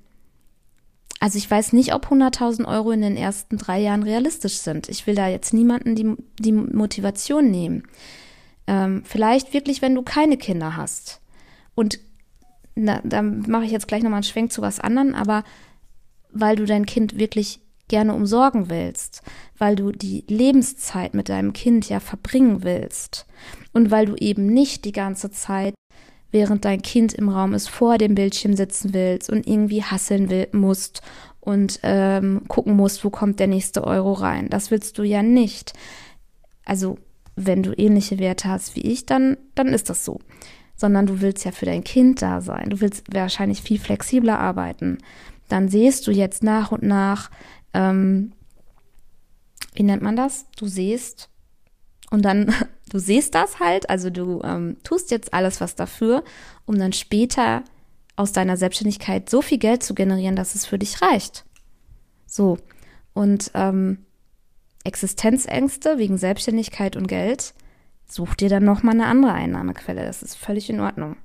also 1.19 1.37
ich 1.37 1.51
weiß 1.51 1.73
nicht, 1.73 1.93
ob 1.93 2.07
100.000 2.07 2.67
Euro 2.67 2.93
in 2.93 3.03
den 3.03 3.17
ersten 3.17 3.59
drei 3.59 3.81
Jahren 3.81 4.05
realistisch 4.05 4.59
sind. 4.59 4.89
Ich 4.89 5.07
will 5.07 5.17
da 5.17 5.29
jetzt 5.29 5.53
niemanden 5.53 5.97
die, 5.97 6.15
die 6.39 6.53
Motivation 6.53 7.51
nehmen. 7.51 7.83
Ähm, 8.67 9.03
vielleicht 9.05 9.53
wirklich, 9.53 9.83
wenn 9.83 9.95
du 9.97 10.03
keine 10.03 10.37
Kinder 10.37 10.77
hast. 10.77 11.21
Und 11.75 11.99
na, 12.75 13.01
da 13.05 13.23
mache 13.23 13.65
ich 13.65 13.71
jetzt 13.71 13.89
gleich 13.89 14.03
nochmal 14.03 14.19
einen 14.19 14.25
Schwenk 14.25 14.53
zu 14.53 14.63
was 14.63 14.81
anderem, 14.81 15.15
aber 15.15 15.45
weil 16.33 16.57
du 16.57 16.65
dein 16.65 16.87
Kind 16.87 17.19
wirklich 17.19 17.61
gerne 17.89 18.15
umsorgen 18.15 18.71
willst, 18.71 19.23
weil 19.59 19.77
du 19.77 19.91
die 19.91 20.25
Lebenszeit 20.29 21.13
mit 21.13 21.29
deinem 21.29 21.53
Kind 21.53 21.89
ja 21.89 22.01
verbringen 22.01 22.63
willst 22.63 23.27
und 23.73 23.91
weil 23.91 24.07
du 24.07 24.15
eben 24.15 24.47
nicht 24.47 24.85
die 24.85 24.93
ganze 24.93 25.31
Zeit, 25.31 25.75
während 26.31 26.65
dein 26.65 26.83
Kind 26.83 27.13
im 27.13 27.29
Raum 27.29 27.53
ist, 27.53 27.69
vor 27.69 27.99
dem 27.99 28.15
Bildschirm 28.15 28.55
sitzen 28.55 28.95
willst 28.95 29.29
und 29.29 29.47
irgendwie 29.47 29.83
hasseln 29.83 30.31
will, 30.31 30.47
musst 30.53 31.03
und 31.41 31.81
ähm, 31.83 32.43
gucken 32.47 32.77
musst, 32.77 33.05
wo 33.05 33.11
kommt 33.11 33.41
der 33.41 33.49
nächste 33.49 33.85
Euro 33.85 34.13
rein. 34.13 34.49
Das 34.49 34.71
willst 34.71 34.97
du 34.99 35.03
ja 35.03 35.25
nicht. 35.25 35.73
Also, 36.65 36.99
wenn 37.35 37.65
du 37.65 37.73
ähnliche 37.73 38.19
Werte 38.21 38.49
hast 38.49 38.77
wie 38.77 38.83
ich, 38.83 39.07
dann, 39.07 39.37
dann 39.57 39.69
ist 39.69 39.91
das 39.91 40.05
so 40.05 40.21
sondern 40.81 41.05
du 41.05 41.21
willst 41.21 41.45
ja 41.45 41.53
für 41.53 41.67
dein 41.67 41.85
Kind 41.85 42.23
da 42.23 42.41
sein. 42.41 42.71
Du 42.71 42.81
willst 42.81 43.05
wahrscheinlich 43.13 43.61
viel 43.61 43.79
flexibler 43.79 44.39
arbeiten. 44.39 44.97
Dann 45.51 45.69
siehst 45.69 46.07
du 46.07 46.11
jetzt 46.11 46.43
nach 46.43 46.73
und 46.73 46.83
nach, 46.83 47.31
ähm, 47.75 48.33
wie 49.75 49.83
nennt 49.83 50.03
man 50.03 50.17
das? 50.17 50.47
Du 50.57 50.67
siehst 50.67 51.29
und 52.11 52.25
dann, 52.25 52.55
du 52.91 52.99
siehst 52.99 53.35
das 53.35 53.61
halt, 53.61 53.91
also 53.91 54.09
du 54.09 54.41
ähm, 54.43 54.79
tust 54.83 55.11
jetzt 55.11 55.35
alles 55.35 55.61
was 55.61 55.75
dafür, 55.75 56.25
um 56.65 56.79
dann 56.79 56.95
später 56.95 57.63
aus 58.17 58.33
deiner 58.33 58.57
Selbstständigkeit 58.57 59.29
so 59.29 59.43
viel 59.43 59.59
Geld 59.59 59.83
zu 59.83 59.95
generieren, 59.95 60.35
dass 60.35 60.55
es 60.55 60.65
für 60.65 60.79
dich 60.79 61.03
reicht. 61.03 61.45
So. 62.25 62.57
Und 63.13 63.51
ähm, 63.53 64.07
Existenzängste 64.85 65.99
wegen 65.99 66.17
Selbstständigkeit 66.17 66.97
und 66.97 67.07
Geld 67.07 67.53
such 68.13 68.35
dir 68.35 68.49
dann 68.49 68.65
nochmal 68.65 68.95
eine 68.95 69.07
andere 69.07 69.33
Einnahmequelle. 69.33 70.05
Das 70.05 70.23
ist 70.23 70.37
völlig 70.37 70.71
in 70.71 70.81
Ordnung. 70.81 71.17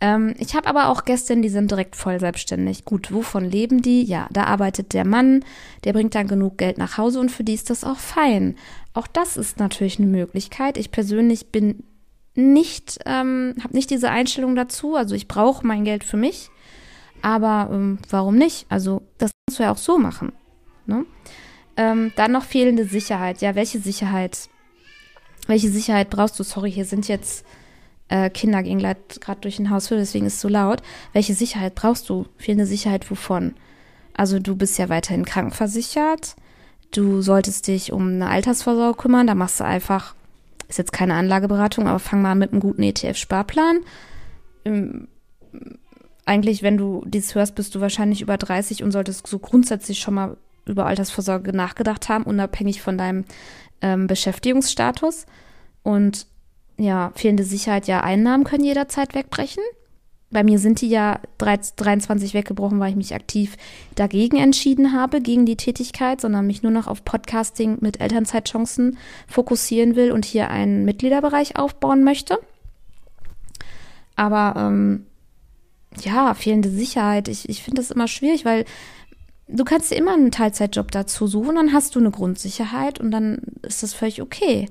Ähm, 0.00 0.34
ich 0.38 0.54
habe 0.54 0.68
aber 0.68 0.88
auch 0.88 1.04
Gästinnen, 1.04 1.42
die 1.42 1.48
sind 1.48 1.70
direkt 1.70 1.96
voll 1.96 2.20
selbstständig. 2.20 2.84
Gut, 2.84 3.12
wovon 3.12 3.44
leben 3.44 3.80
die? 3.82 4.02
Ja, 4.02 4.28
da 4.30 4.44
arbeitet 4.44 4.92
der 4.92 5.06
Mann, 5.06 5.44
der 5.84 5.92
bringt 5.92 6.14
dann 6.14 6.26
genug 6.26 6.58
Geld 6.58 6.78
nach 6.78 6.98
Hause 6.98 7.20
und 7.20 7.30
für 7.30 7.44
die 7.44 7.54
ist 7.54 7.70
das 7.70 7.84
auch 7.84 7.98
fein. 7.98 8.56
Auch 8.92 9.06
das 9.06 9.36
ist 9.36 9.58
natürlich 9.58 9.98
eine 9.98 10.08
Möglichkeit. 10.08 10.76
Ich 10.76 10.90
persönlich 10.90 11.50
bin 11.52 11.84
nicht, 12.34 12.98
ähm, 13.06 13.54
habe 13.62 13.74
nicht 13.74 13.90
diese 13.90 14.10
Einstellung 14.10 14.56
dazu. 14.56 14.96
Also 14.96 15.14
ich 15.14 15.28
brauche 15.28 15.66
mein 15.66 15.84
Geld 15.84 16.04
für 16.04 16.16
mich. 16.16 16.50
Aber 17.22 17.70
ähm, 17.72 17.98
warum 18.10 18.36
nicht? 18.36 18.66
Also 18.68 19.02
das 19.18 19.30
kannst 19.46 19.58
du 19.58 19.62
ja 19.62 19.72
auch 19.72 19.78
so 19.78 19.96
machen. 19.96 20.32
Ne? 20.86 21.06
Ähm, 21.76 22.12
dann 22.16 22.32
noch 22.32 22.44
fehlende 22.44 22.84
Sicherheit. 22.84 23.40
Ja, 23.40 23.54
welche 23.54 23.78
Sicherheit? 23.78 24.48
Welche 25.46 25.70
Sicherheit 25.70 26.10
brauchst 26.10 26.38
du? 26.38 26.42
Sorry, 26.42 26.72
hier 26.72 26.84
sind 26.84 27.08
jetzt 27.08 27.44
äh, 28.08 28.30
Kinder 28.30 28.62
gehen 28.62 28.78
gerade 28.78 29.40
durch 29.40 29.56
den 29.56 29.70
Hausflur, 29.70 29.98
deswegen 29.98 30.26
ist 30.26 30.34
es 30.34 30.40
so 30.40 30.48
laut. 30.48 30.82
Welche 31.12 31.34
Sicherheit 31.34 31.74
brauchst 31.74 32.08
du? 32.08 32.26
Fehlende 32.36 32.66
Sicherheit 32.66 33.10
wovon? 33.10 33.54
Also 34.14 34.38
du 34.38 34.56
bist 34.56 34.78
ja 34.78 34.88
weiterhin 34.88 35.24
krankenversichert. 35.24 36.36
Du 36.92 37.22
solltest 37.22 37.66
dich 37.66 37.92
um 37.92 38.08
eine 38.08 38.28
Altersvorsorge 38.28 38.96
kümmern. 38.96 39.26
Da 39.26 39.34
machst 39.34 39.58
du 39.58 39.64
einfach, 39.64 40.14
ist 40.68 40.78
jetzt 40.78 40.92
keine 40.92 41.14
Anlageberatung, 41.14 41.88
aber 41.88 41.98
fang 41.98 42.22
mal 42.22 42.34
mit 42.34 42.52
einem 42.52 42.60
guten 42.60 42.82
ETF-Sparplan. 42.82 43.80
Ähm, 44.64 45.08
eigentlich, 46.26 46.62
wenn 46.62 46.76
du 46.76 47.04
dies 47.06 47.34
hörst, 47.34 47.54
bist 47.54 47.74
du 47.74 47.80
wahrscheinlich 47.80 48.22
über 48.22 48.36
30 48.36 48.82
und 48.82 48.92
solltest 48.92 49.26
so 49.26 49.38
grundsätzlich 49.38 49.98
schon 49.98 50.14
mal 50.14 50.36
über 50.66 50.86
Altersvorsorge 50.86 51.52
nachgedacht 51.52 52.08
haben, 52.08 52.24
unabhängig 52.24 52.80
von 52.80 52.96
deinem 52.96 53.24
ähm, 53.80 54.06
Beschäftigungsstatus. 54.06 55.26
Und 55.82 56.26
ja, 56.76 57.12
fehlende 57.14 57.44
Sicherheit, 57.44 57.86
ja, 57.86 58.00
Einnahmen 58.00 58.44
können 58.44 58.64
jederzeit 58.64 59.14
wegbrechen. 59.14 59.62
Bei 60.30 60.42
mir 60.42 60.58
sind 60.58 60.80
die 60.80 60.88
ja 60.88 61.20
23 61.38 62.34
weggebrochen, 62.34 62.80
weil 62.80 62.90
ich 62.90 62.96
mich 62.96 63.14
aktiv 63.14 63.56
dagegen 63.94 64.36
entschieden 64.36 64.92
habe, 64.92 65.20
gegen 65.20 65.46
die 65.46 65.56
Tätigkeit, 65.56 66.20
sondern 66.20 66.46
mich 66.48 66.64
nur 66.64 66.72
noch 66.72 66.88
auf 66.88 67.04
Podcasting 67.04 67.78
mit 67.80 68.00
Elternzeitchancen 68.00 68.98
fokussieren 69.28 69.94
will 69.94 70.10
und 70.10 70.24
hier 70.24 70.50
einen 70.50 70.84
Mitgliederbereich 70.84 71.56
aufbauen 71.56 72.02
möchte. 72.02 72.38
Aber 74.16 74.54
ähm, 74.56 75.06
ja, 76.00 76.34
fehlende 76.34 76.68
Sicherheit, 76.68 77.28
ich, 77.28 77.48
ich 77.48 77.62
finde 77.62 77.80
das 77.80 77.92
immer 77.92 78.08
schwierig, 78.08 78.44
weil 78.44 78.64
du 79.48 79.64
kannst 79.64 79.90
dir 79.90 79.96
immer 79.96 80.14
einen 80.14 80.30
Teilzeitjob 80.30 80.90
dazu 80.90 81.26
suchen, 81.26 81.56
dann 81.56 81.72
hast 81.72 81.94
du 81.94 82.00
eine 82.00 82.10
Grundsicherheit 82.10 83.00
und 83.00 83.10
dann 83.10 83.38
ist 83.62 83.82
das 83.82 83.94
völlig 83.94 84.22
okay. 84.22 84.68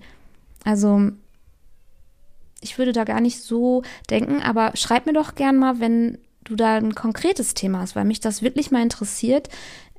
Also 0.64 1.12
ich 2.62 2.78
würde 2.78 2.94
da 2.94 3.04
gar 3.04 3.22
nicht 3.22 3.42
so 3.42 3.84
denken, 4.10 4.42
aber 4.42 4.72
schreib 4.76 5.06
mir 5.06 5.14
doch 5.14 5.36
gern 5.36 5.58
mal, 5.58 5.80
wenn 5.80 6.18
du 6.44 6.56
da 6.56 6.76
ein 6.76 6.96
konkretes 6.96 7.54
Thema 7.54 7.80
hast, 7.80 7.96
weil 7.96 8.06
mich 8.06 8.20
das 8.20 8.42
wirklich 8.42 8.72
mal 8.72 8.82
interessiert, 8.82 9.50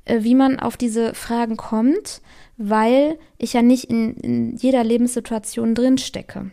äh, 0.05 0.23
wie 0.23 0.35
man 0.35 0.59
auf 0.59 0.77
diese 0.77 1.13
Fragen 1.13 1.57
kommt, 1.57 2.21
weil 2.57 3.17
ich 3.37 3.53
ja 3.53 3.61
nicht 3.61 3.85
in, 3.85 4.15
in 4.17 4.55
jeder 4.55 4.83
Lebenssituation 4.83 5.75
drin 5.75 5.97
stecke. 5.97 6.51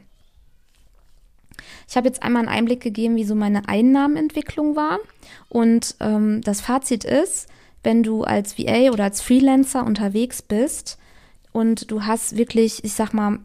Ich 1.88 1.96
habe 1.96 2.08
jetzt 2.08 2.22
einmal 2.22 2.40
einen 2.40 2.56
Einblick 2.56 2.80
gegeben, 2.80 3.16
wie 3.16 3.24
so 3.24 3.34
meine 3.34 3.68
Einnahmenentwicklung 3.68 4.76
war. 4.76 4.98
Und 5.48 5.96
ähm, 6.00 6.40
das 6.42 6.62
Fazit 6.62 7.04
ist, 7.04 7.48
wenn 7.82 8.02
du 8.02 8.24
als 8.24 8.58
VA 8.58 8.90
oder 8.90 9.04
als 9.04 9.20
Freelancer 9.20 9.84
unterwegs 9.84 10.42
bist 10.42 10.98
und 11.52 11.90
du 11.90 12.04
hast 12.04 12.36
wirklich, 12.36 12.84
ich 12.84 12.94
sag 12.94 13.12
mal, 13.12 13.40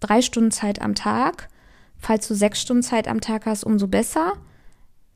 drei 0.00 0.22
Stunden 0.22 0.50
Zeit 0.50 0.80
am 0.80 0.94
Tag 0.94 1.48
Falls 1.98 2.28
du 2.28 2.34
sechs 2.34 2.60
Stunden 2.60 2.82
Zeit 2.82 3.08
am 3.08 3.20
Tag 3.20 3.46
hast, 3.46 3.64
umso 3.64 3.88
besser. 3.88 4.34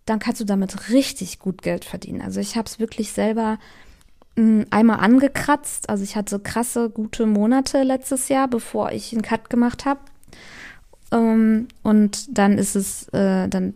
Dann 0.07 0.19
kannst 0.19 0.41
du 0.41 0.45
damit 0.45 0.91
richtig 0.91 1.39
gut 1.39 1.63
Geld 1.63 1.85
verdienen. 1.85 2.23
Also 2.23 2.41
ich 2.41 2.57
habe 2.57 2.67
es 2.67 2.79
wirklich 2.79 3.13
selber 3.13 3.59
hm, 4.37 4.67
einmal 4.71 5.01
angekratzt. 5.01 5.89
Also 5.89 6.03
ich 6.03 6.17
hatte 6.17 6.41
krasse, 6.41 6.91
gute 6.91 7.27
Monate 7.27 7.83
letztes 7.83 8.29
Jahr, 8.29 8.49
bevor 8.49 8.93
ich 8.93 9.13
einen 9.13 9.23
Cut 9.23 9.51
gemacht 9.51 9.85
habe. 9.85 10.01
Ähm, 11.13 11.69
und 11.83 12.37
dann 12.37 12.59
ist 12.59 12.77
es, 12.77 13.09
äh, 13.09 13.49
dann, 13.49 13.75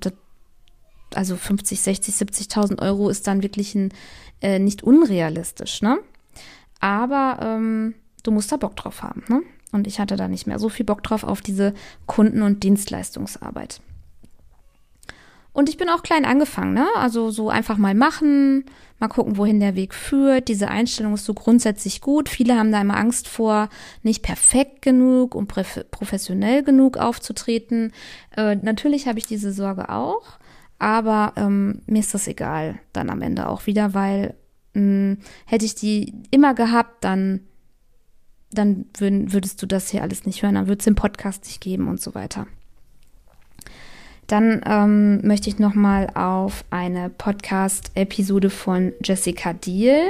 also 1.15 1.37
50, 1.37 1.81
60, 1.81 2.15
70.000 2.15 2.81
Euro 2.81 3.11
ist 3.11 3.27
dann 3.27 3.43
wirklich 3.43 3.75
ein, 3.75 3.93
äh, 4.41 4.59
nicht 4.59 4.83
unrealistisch, 4.83 5.83
ne? 5.83 5.99
Aber 6.81 7.39
ähm, 7.43 7.95
du 8.23 8.31
musst 8.31 8.53
da 8.53 8.57
Bock 8.57 8.77
drauf 8.77 9.03
haben, 9.03 9.25
ne? 9.29 9.43
Und 9.73 9.87
ich 9.87 9.99
hatte 9.99 10.17
da 10.17 10.29
nicht 10.29 10.47
mehr 10.47 10.59
so 10.59 10.69
viel 10.69 10.87
Bock 10.87 11.03
drauf 11.03 11.25
auf 11.25 11.41
diese 11.41 11.75
Kunden- 12.07 12.43
und 12.43 12.63
Dienstleistungsarbeit. 12.63 13.81
Und 15.55 15.69
ich 15.69 15.77
bin 15.77 15.89
auch 15.89 16.03
klein 16.03 16.25
angefangen, 16.25 16.75
ne? 16.75 16.87
Also 16.97 17.31
so 17.31 17.49
einfach 17.49 17.79
mal 17.79 17.95
machen, 17.95 18.65
mal 18.99 19.07
gucken, 19.07 19.37
wohin 19.37 19.61
der 19.61 19.77
Weg 19.77 19.95
führt. 19.95 20.49
Diese 20.49 20.69
Einstellung 20.69 21.15
ist 21.15 21.25
so 21.25 21.33
grundsätzlich 21.33 22.01
gut. 22.01 22.29
Viele 22.29 22.57
haben 22.57 22.73
da 22.73 22.81
immer 22.81 22.97
Angst 22.97 23.29
vor, 23.29 23.69
nicht 24.03 24.23
perfekt 24.23 24.83
genug 24.83 25.37
und 25.37 25.47
professionell 25.47 26.65
genug 26.65 26.97
aufzutreten. 26.97 27.93
Äh, 28.37 28.57
natürlich 28.57 29.07
habe 29.07 29.21
ich 29.21 29.27
diese 29.27 29.53
Sorge 29.53 29.91
auch, 29.91 30.39
aber 30.79 31.33
ähm, 31.37 31.83
mir 31.87 32.01
ist 32.01 32.15
das 32.15 32.29
egal 32.29 32.79
dann 32.93 33.11
am 33.11 33.23
Ende 33.23 33.49
auch 33.49 33.67
wieder, 33.67 33.95
weil 33.95 34.35
mh, 34.75 34.81
hm, 34.81 35.19
hätte 35.47 35.65
ich 35.65 35.75
die 35.75 36.15
immer 36.31 36.55
gehabt, 36.55 37.05
dann 37.05 37.41
dann 38.55 38.87
würd, 38.97 39.33
würdest 39.33 39.61
du 39.63 39.67
das 39.67 39.91
hier 39.91 40.03
alles 40.03 40.27
nicht 40.27 40.43
hören, 40.43 40.55
dann 40.55 40.69
würde 40.69 40.79
es 40.79 40.85
den 40.85 40.95
Podcast 40.95 41.45
nicht 41.45 41.61
geben 41.61 41.89
und 41.89 42.01
so 42.01 42.15
weiter. 42.15 42.47
Dann 44.27 44.63
ähm, 44.65 45.27
möchte 45.27 45.51
ich 45.51 45.59
nochmal 45.59 46.09
auf 46.15 46.65
eine 46.71 47.11
Podcast-Episode 47.11 48.49
von 48.49 48.93
Jessica 49.03 49.53
Deal. 49.53 50.01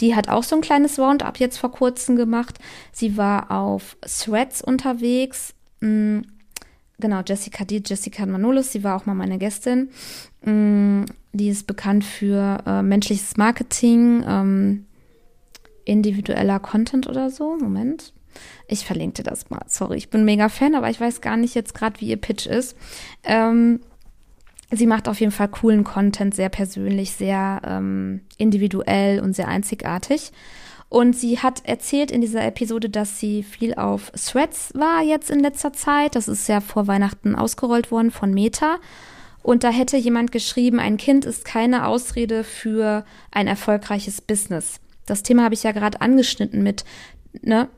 Die 0.00 0.14
hat 0.14 0.28
auch 0.28 0.42
so 0.42 0.56
ein 0.56 0.62
kleines 0.62 0.98
Roundup 0.98 1.38
jetzt 1.38 1.58
vor 1.58 1.70
kurzem 1.70 2.16
gemacht. 2.16 2.58
Sie 2.90 3.16
war 3.16 3.50
auf 3.50 3.96
Threads 4.02 4.62
unterwegs. 4.62 5.54
Mhm, 5.80 6.22
genau, 7.04 7.20
Jessica 7.20 7.66
Deal, 7.66 7.82
Jessica 7.84 8.24
Manolus, 8.24 8.72
sie 8.72 8.82
war 8.82 8.96
auch 8.96 9.04
mal 9.04 9.12
meine 9.12 9.36
Gästin. 9.36 9.90
Mhm, 10.42 11.04
die 11.34 11.50
ist 11.50 11.66
bekannt 11.66 12.02
für 12.02 12.62
äh, 12.66 12.80
menschliches 12.80 13.36
Marketing, 13.36 14.24
ähm, 14.26 14.86
individueller 15.84 16.58
Content 16.60 17.06
oder 17.06 17.28
so. 17.28 17.58
Moment. 17.58 18.14
Ich 18.68 18.86
verlinke 18.86 19.22
dir 19.22 19.30
das 19.30 19.50
mal. 19.50 19.60
Sorry, 19.66 19.98
ich 19.98 20.08
bin 20.08 20.24
mega 20.24 20.48
Fan, 20.48 20.74
aber 20.74 20.88
ich 20.88 20.98
weiß 20.98 21.20
gar 21.20 21.36
nicht 21.36 21.54
jetzt 21.54 21.74
gerade, 21.74 22.00
wie 22.00 22.08
ihr 22.08 22.16
Pitch 22.16 22.46
ist. 22.46 22.74
Ähm, 23.22 23.80
sie 24.70 24.86
macht 24.86 25.06
auf 25.06 25.20
jeden 25.20 25.30
Fall 25.30 25.48
coolen 25.48 25.84
Content, 25.84 26.34
sehr 26.34 26.48
persönlich, 26.48 27.10
sehr 27.12 27.60
ähm, 27.66 28.22
individuell 28.38 29.20
und 29.20 29.36
sehr 29.36 29.48
einzigartig. 29.48 30.32
Und 30.94 31.16
sie 31.16 31.40
hat 31.40 31.64
erzählt 31.64 32.12
in 32.12 32.20
dieser 32.20 32.44
Episode, 32.44 32.88
dass 32.88 33.18
sie 33.18 33.42
viel 33.42 33.74
auf 33.74 34.12
Threads 34.12 34.70
war 34.74 35.02
jetzt 35.02 35.28
in 35.28 35.40
letzter 35.40 35.72
Zeit. 35.72 36.14
Das 36.14 36.28
ist 36.28 36.48
ja 36.48 36.60
vor 36.60 36.86
Weihnachten 36.86 37.34
ausgerollt 37.34 37.90
worden 37.90 38.12
von 38.12 38.32
Meta. 38.32 38.76
Und 39.42 39.64
da 39.64 39.70
hätte 39.70 39.96
jemand 39.96 40.30
geschrieben, 40.30 40.78
ein 40.78 40.96
Kind 40.96 41.24
ist 41.24 41.44
keine 41.44 41.88
Ausrede 41.88 42.44
für 42.44 43.04
ein 43.32 43.48
erfolgreiches 43.48 44.20
Business. 44.20 44.78
Das 45.04 45.24
Thema 45.24 45.42
habe 45.42 45.54
ich 45.54 45.64
ja 45.64 45.72
gerade 45.72 46.00
angeschnitten 46.00 46.62
mit, 46.62 46.84
ne, 47.42 47.68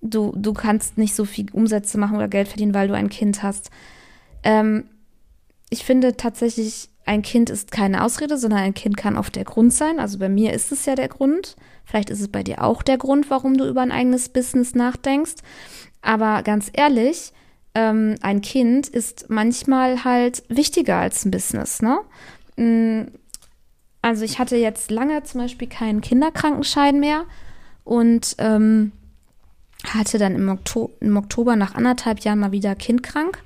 du, 0.00 0.32
du 0.34 0.52
kannst 0.52 0.98
nicht 0.98 1.14
so 1.14 1.24
viel 1.24 1.46
Umsätze 1.52 1.96
machen 1.96 2.16
oder 2.16 2.26
Geld 2.26 2.48
verdienen, 2.48 2.74
weil 2.74 2.88
du 2.88 2.94
ein 2.94 3.08
Kind 3.08 3.44
hast. 3.44 3.70
Ähm, 4.42 4.86
ich 5.70 5.84
finde 5.84 6.16
tatsächlich, 6.16 6.88
ein 7.06 7.22
Kind 7.22 7.50
ist 7.50 7.70
keine 7.70 8.04
Ausrede, 8.04 8.36
sondern 8.36 8.60
ein 8.60 8.74
Kind 8.74 8.96
kann 8.96 9.16
oft 9.16 9.36
der 9.36 9.44
Grund 9.44 9.72
sein. 9.72 10.00
Also 10.00 10.18
bei 10.18 10.28
mir 10.28 10.52
ist 10.52 10.72
es 10.72 10.84
ja 10.86 10.96
der 10.96 11.08
Grund. 11.08 11.56
Vielleicht 11.84 12.10
ist 12.10 12.20
es 12.20 12.28
bei 12.28 12.42
dir 12.42 12.64
auch 12.64 12.82
der 12.82 12.98
Grund, 12.98 13.30
warum 13.30 13.56
du 13.56 13.66
über 13.66 13.80
ein 13.80 13.92
eigenes 13.92 14.28
Business 14.28 14.74
nachdenkst. 14.74 15.36
Aber 16.02 16.42
ganz 16.42 16.68
ehrlich, 16.72 17.32
ähm, 17.76 18.16
ein 18.22 18.40
Kind 18.40 18.88
ist 18.88 19.26
manchmal 19.28 20.02
halt 20.04 20.42
wichtiger 20.48 20.96
als 20.96 21.24
ein 21.24 21.30
Business, 21.30 21.80
ne? 21.80 22.00
Mm, 22.56 23.12
also 24.02 24.24
ich 24.24 24.38
hatte 24.40 24.56
jetzt 24.56 24.90
lange 24.90 25.22
zum 25.22 25.42
Beispiel 25.42 25.68
keinen 25.68 26.00
Kinderkrankenschein 26.00 26.98
mehr 26.98 27.24
und 27.84 28.34
ähm, 28.38 28.92
hatte 29.84 30.18
dann 30.18 30.34
im, 30.34 30.48
Okto 30.48 30.92
im 31.00 31.16
Oktober 31.16 31.54
nach 31.54 31.76
anderthalb 31.76 32.20
Jahren 32.20 32.40
mal 32.40 32.52
wieder 32.52 32.74
Kind 32.74 33.04
krank. 33.04 33.42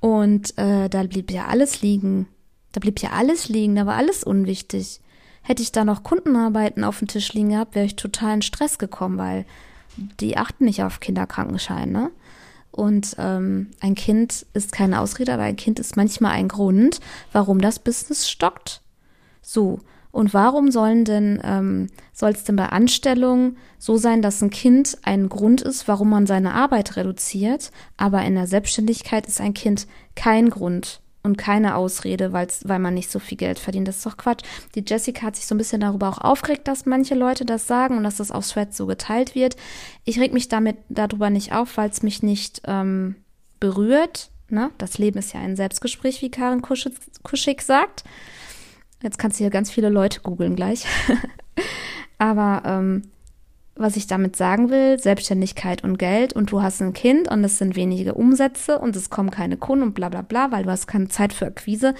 Und 0.00 0.58
äh, 0.58 0.90
da 0.90 1.04
blieb 1.04 1.30
ja 1.30 1.46
alles 1.46 1.80
liegen. 1.80 2.26
Da 2.72 2.80
blieb 2.80 3.00
ja 3.00 3.10
alles 3.10 3.48
liegen, 3.48 3.76
da 3.76 3.86
war 3.86 3.96
alles 3.96 4.24
unwichtig. 4.24 5.00
Hätte 5.42 5.62
ich 5.62 5.72
da 5.72 5.84
noch 5.84 6.02
Kundenarbeiten 6.02 6.84
auf 6.84 6.98
dem 6.98 7.08
Tisch 7.08 7.32
liegen 7.32 7.50
gehabt, 7.50 7.74
wäre 7.74 7.86
ich 7.86 7.96
total 7.96 8.34
in 8.34 8.42
Stress 8.42 8.78
gekommen, 8.78 9.18
weil 9.18 9.44
die 10.20 10.36
achten 10.36 10.64
nicht 10.64 10.82
auf 10.82 11.00
Kinderkrankenschein, 11.00 11.90
ne? 11.90 12.10
Und 12.70 13.16
ähm, 13.18 13.70
ein 13.80 13.94
Kind 13.94 14.46
ist 14.54 14.72
keine 14.72 15.00
Ausrede, 15.00 15.34
aber 15.34 15.42
ein 15.42 15.56
Kind 15.56 15.78
ist 15.78 15.96
manchmal 15.96 16.32
ein 16.32 16.48
Grund, 16.48 17.00
warum 17.30 17.60
das 17.60 17.78
Business 17.78 18.30
stockt. 18.30 18.80
So, 19.42 19.80
und 20.10 20.34
warum 20.34 20.70
sollen 20.70 21.04
denn, 21.04 21.40
ähm, 21.42 21.88
soll 22.12 22.30
es 22.30 22.44
denn 22.44 22.56
bei 22.56 22.66
Anstellungen 22.66 23.56
so 23.78 23.96
sein, 23.96 24.22
dass 24.22 24.42
ein 24.42 24.50
Kind 24.50 24.98
ein 25.02 25.28
Grund 25.28 25.62
ist, 25.62 25.88
warum 25.88 26.10
man 26.10 26.26
seine 26.26 26.54
Arbeit 26.54 26.96
reduziert, 26.96 27.72
aber 27.96 28.22
in 28.22 28.34
der 28.34 28.46
Selbstständigkeit 28.46 29.26
ist 29.26 29.40
ein 29.40 29.54
Kind 29.54 29.86
kein 30.14 30.50
Grund, 30.50 31.00
und 31.22 31.36
keine 31.36 31.76
Ausrede, 31.76 32.32
weil's, 32.32 32.62
weil 32.66 32.78
man 32.78 32.94
nicht 32.94 33.10
so 33.10 33.18
viel 33.18 33.38
Geld 33.38 33.58
verdient. 33.58 33.86
Das 33.86 33.98
ist 33.98 34.06
doch 34.06 34.16
Quatsch. 34.16 34.42
Die 34.74 34.84
Jessica 34.86 35.26
hat 35.26 35.36
sich 35.36 35.46
so 35.46 35.54
ein 35.54 35.58
bisschen 35.58 35.80
darüber 35.80 36.08
auch 36.08 36.18
aufgeregt, 36.18 36.66
dass 36.66 36.86
manche 36.86 37.14
Leute 37.14 37.44
das 37.44 37.66
sagen 37.66 37.96
und 37.96 38.02
dass 38.02 38.16
das 38.16 38.30
auf 38.30 38.48
Thread 38.48 38.74
so 38.74 38.86
geteilt 38.86 39.34
wird. 39.34 39.56
Ich 40.04 40.18
reg 40.18 40.32
mich 40.32 40.48
damit 40.48 40.76
darüber 40.88 41.30
nicht 41.30 41.52
auf, 41.52 41.76
weil 41.76 41.90
es 41.90 42.02
mich 42.02 42.22
nicht 42.22 42.62
ähm, 42.66 43.16
berührt. 43.60 44.30
Ne? 44.48 44.70
Das 44.78 44.98
Leben 44.98 45.18
ist 45.18 45.32
ja 45.32 45.40
ein 45.40 45.56
Selbstgespräch, 45.56 46.22
wie 46.22 46.30
Karin 46.30 46.62
Kuschig 46.62 47.62
sagt. 47.62 48.04
Jetzt 49.02 49.18
kannst 49.18 49.38
du 49.38 49.44
hier 49.44 49.50
ganz 49.50 49.70
viele 49.70 49.88
Leute 49.88 50.20
googeln 50.20 50.56
gleich. 50.56 50.84
Aber 52.18 52.62
ähm, 52.64 53.02
was 53.74 53.96
ich 53.96 54.06
damit 54.06 54.36
sagen 54.36 54.70
will, 54.70 54.98
Selbstständigkeit 54.98 55.82
und 55.82 55.98
Geld 55.98 56.32
und 56.34 56.52
du 56.52 56.62
hast 56.62 56.82
ein 56.82 56.92
Kind 56.92 57.28
und 57.28 57.42
es 57.44 57.58
sind 57.58 57.74
wenige 57.76 58.14
Umsätze 58.14 58.78
und 58.78 58.94
es 58.96 59.10
kommen 59.10 59.30
keine 59.30 59.56
Kunden 59.56 59.84
und 59.84 59.94
bla 59.94 60.08
bla 60.08 60.22
bla, 60.22 60.52
weil 60.52 60.64
du 60.64 60.70
hast 60.70 60.86
keine 60.86 61.08
Zeit 61.08 61.32
für 61.32 61.46
Akquise. 61.46 61.94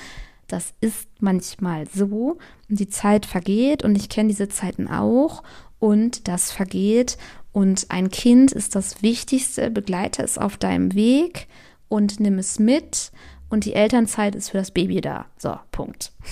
Das 0.49 0.75
ist 0.81 1.09
manchmal 1.19 1.87
so 1.89 2.39
und 2.69 2.81
die 2.81 2.89
Zeit 2.89 3.25
vergeht 3.25 3.83
und 3.85 3.97
ich 3.97 4.09
kenne 4.09 4.29
diese 4.29 4.49
Zeiten 4.49 4.87
auch 4.87 5.43
und 5.79 6.29
das 6.29 6.53
vergeht 6.53 7.17
und 7.53 7.87
ein 7.91 8.11
Kind 8.11 8.53
ist 8.53 8.75
das 8.75 9.03
Wichtigste, 9.03 9.71
begleite 9.71 10.23
es 10.23 10.39
auf 10.39 10.57
deinem 10.59 10.95
Weg 10.95 11.49
und 11.89 12.21
nimm 12.21 12.39
es 12.39 12.59
mit 12.59 13.13
und 13.49 13.65
die 13.65 13.75
Elternzeit 13.75 14.35
ist 14.35 14.51
für 14.51 14.59
das 14.59 14.71
Baby 14.71 15.01
da. 15.01 15.27
So, 15.39 15.57
Punkt. 15.71 16.13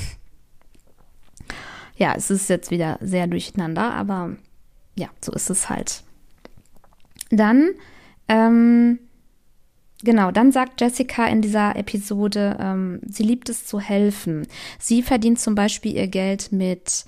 Ja, 1.96 2.14
es 2.16 2.30
ist 2.30 2.48
jetzt 2.48 2.70
wieder 2.70 2.96
sehr 3.02 3.26
durcheinander, 3.26 3.92
aber 3.92 4.38
ja, 5.00 5.08
so 5.20 5.32
ist 5.32 5.50
es 5.50 5.68
halt. 5.70 6.02
Dann, 7.30 7.70
ähm, 8.28 8.98
genau, 10.04 10.30
dann 10.30 10.52
sagt 10.52 10.80
Jessica 10.80 11.26
in 11.26 11.40
dieser 11.40 11.74
Episode, 11.76 12.58
ähm, 12.60 13.00
sie 13.06 13.22
liebt 13.22 13.48
es 13.48 13.66
zu 13.66 13.80
helfen. 13.80 14.46
Sie 14.78 15.02
verdient 15.02 15.40
zum 15.40 15.54
Beispiel 15.54 15.96
ihr 15.96 16.08
Geld 16.08 16.52
mit 16.52 17.06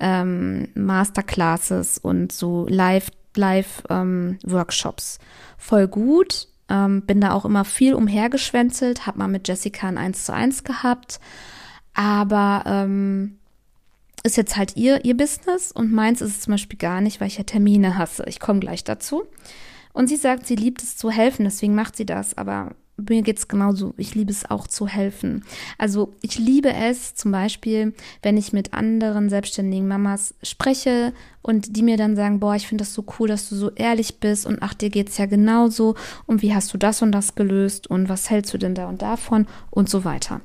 ähm, 0.00 0.68
Masterclasses 0.74 1.98
und 1.98 2.32
so 2.32 2.66
Live, 2.68 3.10
Live 3.36 3.82
ähm, 3.90 4.38
Workshops. 4.42 5.18
Voll 5.58 5.86
gut. 5.86 6.48
Ähm, 6.70 7.02
bin 7.02 7.20
da 7.20 7.32
auch 7.32 7.44
immer 7.44 7.66
viel 7.66 7.92
umhergeschwänzelt, 7.92 9.06
hab 9.06 9.16
mal 9.16 9.28
mit 9.28 9.48
Jessica 9.48 9.86
ein 9.86 9.98
1 9.98 10.24
zu 10.24 10.32
1 10.32 10.64
gehabt. 10.64 11.20
Aber 11.92 12.64
ähm, 12.66 13.38
ist 14.24 14.36
jetzt 14.38 14.56
halt 14.56 14.76
ihr, 14.76 15.04
ihr 15.04 15.16
Business 15.16 15.70
und 15.70 15.92
meins 15.92 16.20
ist 16.20 16.30
es 16.30 16.40
zum 16.40 16.52
Beispiel 16.52 16.78
gar 16.78 17.00
nicht, 17.00 17.20
weil 17.20 17.28
ich 17.28 17.38
ja 17.38 17.44
Termine 17.44 17.98
hasse. 17.98 18.24
Ich 18.26 18.40
komme 18.40 18.58
gleich 18.58 18.82
dazu. 18.82 19.24
Und 19.92 20.08
sie 20.08 20.16
sagt, 20.16 20.46
sie 20.46 20.56
liebt 20.56 20.82
es 20.82 20.96
zu 20.96 21.10
helfen, 21.10 21.44
deswegen 21.44 21.74
macht 21.74 21.94
sie 21.94 22.06
das. 22.06 22.36
Aber 22.36 22.74
mir 22.96 23.22
geht's 23.22 23.48
genauso. 23.48 23.92
Ich 23.96 24.14
liebe 24.14 24.32
es 24.32 24.48
auch 24.48 24.66
zu 24.66 24.88
helfen. 24.88 25.44
Also 25.78 26.14
ich 26.22 26.38
liebe 26.38 26.72
es 26.72 27.14
zum 27.14 27.32
Beispiel, 27.32 27.92
wenn 28.22 28.38
ich 28.38 28.52
mit 28.52 28.72
anderen 28.72 29.28
selbstständigen 29.28 29.86
Mamas 29.86 30.34
spreche 30.42 31.12
und 31.42 31.76
die 31.76 31.82
mir 31.82 31.98
dann 31.98 32.16
sagen, 32.16 32.40
boah, 32.40 32.56
ich 32.56 32.66
finde 32.66 32.82
das 32.82 32.94
so 32.94 33.04
cool, 33.18 33.28
dass 33.28 33.48
du 33.48 33.56
so 33.56 33.70
ehrlich 33.72 34.20
bist 34.20 34.46
und 34.46 34.62
ach, 34.62 34.74
dir 34.74 34.90
geht's 34.90 35.18
ja 35.18 35.26
genauso 35.26 35.96
und 36.26 36.40
wie 36.40 36.54
hast 36.54 36.72
du 36.72 36.78
das 36.78 37.02
und 37.02 37.12
das 37.12 37.34
gelöst 37.34 37.88
und 37.88 38.08
was 38.08 38.30
hältst 38.30 38.54
du 38.54 38.58
denn 38.58 38.74
da 38.74 38.88
und 38.88 39.02
davon 39.02 39.46
und 39.70 39.90
so 39.90 40.04
weiter. 40.04 40.40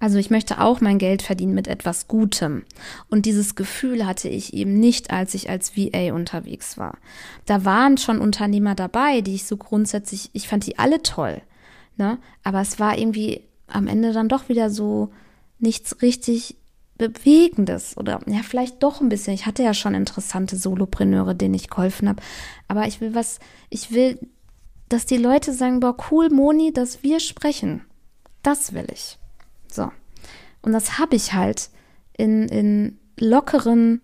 Also 0.00 0.18
ich 0.18 0.30
möchte 0.30 0.60
auch 0.60 0.80
mein 0.80 0.98
Geld 0.98 1.22
verdienen 1.22 1.54
mit 1.54 1.66
etwas 1.66 2.06
Gutem. 2.06 2.64
Und 3.08 3.26
dieses 3.26 3.56
Gefühl 3.56 4.06
hatte 4.06 4.28
ich 4.28 4.54
eben 4.54 4.78
nicht, 4.78 5.10
als 5.10 5.34
ich 5.34 5.50
als 5.50 5.76
VA 5.76 6.12
unterwegs 6.14 6.78
war. 6.78 6.98
Da 7.46 7.64
waren 7.64 7.98
schon 7.98 8.20
Unternehmer 8.20 8.74
dabei, 8.74 9.22
die 9.22 9.34
ich 9.34 9.46
so 9.46 9.56
grundsätzlich, 9.56 10.30
ich 10.34 10.46
fand 10.46 10.66
die 10.66 10.78
alle 10.78 11.02
toll. 11.02 11.42
Ne? 11.96 12.18
Aber 12.44 12.60
es 12.60 12.78
war 12.78 12.96
irgendwie 12.96 13.42
am 13.66 13.88
Ende 13.88 14.12
dann 14.12 14.28
doch 14.28 14.48
wieder 14.48 14.70
so 14.70 15.10
nichts 15.58 16.00
richtig 16.00 16.56
Bewegendes 16.96 17.96
oder 17.96 18.20
ja, 18.26 18.40
vielleicht 18.42 18.82
doch 18.82 19.00
ein 19.00 19.08
bisschen. 19.08 19.32
Ich 19.32 19.46
hatte 19.46 19.62
ja 19.62 19.72
schon 19.72 19.94
interessante 19.94 20.56
Solopreneure, 20.56 21.34
denen 21.34 21.54
ich 21.54 21.70
geholfen 21.70 22.08
habe. 22.08 22.22
Aber 22.66 22.86
ich 22.86 23.00
will 23.00 23.14
was, 23.14 23.38
ich 23.70 23.92
will, 23.92 24.18
dass 24.88 25.06
die 25.06 25.16
Leute 25.16 25.52
sagen, 25.52 25.80
boah, 25.80 25.96
cool, 26.10 26.28
Moni, 26.28 26.72
dass 26.72 27.02
wir 27.02 27.20
sprechen. 27.20 27.82
Das 28.42 28.72
will 28.72 28.86
ich. 28.92 29.17
So. 29.70 29.90
Und 30.62 30.72
das 30.72 30.98
habe 30.98 31.16
ich 31.16 31.32
halt 31.32 31.70
in, 32.16 32.48
in 32.48 32.98
lockeren, 33.18 34.00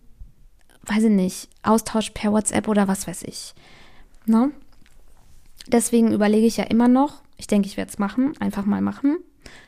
weiß 0.83 1.05
ich 1.05 1.11
nicht, 1.11 1.49
Austausch 1.63 2.11
per 2.11 2.33
WhatsApp 2.33 2.69
oder 2.69 2.89
was 2.89 3.07
weiß 3.07 3.25
ich. 3.25 3.55
Ne? 4.27 4.53
Deswegen 5.67 6.13
überlege 6.13 6.47
ich 6.47 6.57
ja 6.57 6.65
immer 6.65 6.89
noch, 6.89 7.23
ich 7.37 7.47
denke, 7.47 7.69
ich 7.69 7.77
werde 7.77 7.91
es 7.91 7.99
machen, 7.99 8.35
einfach 8.39 8.65
mal 8.65 8.81
machen, 8.81 9.17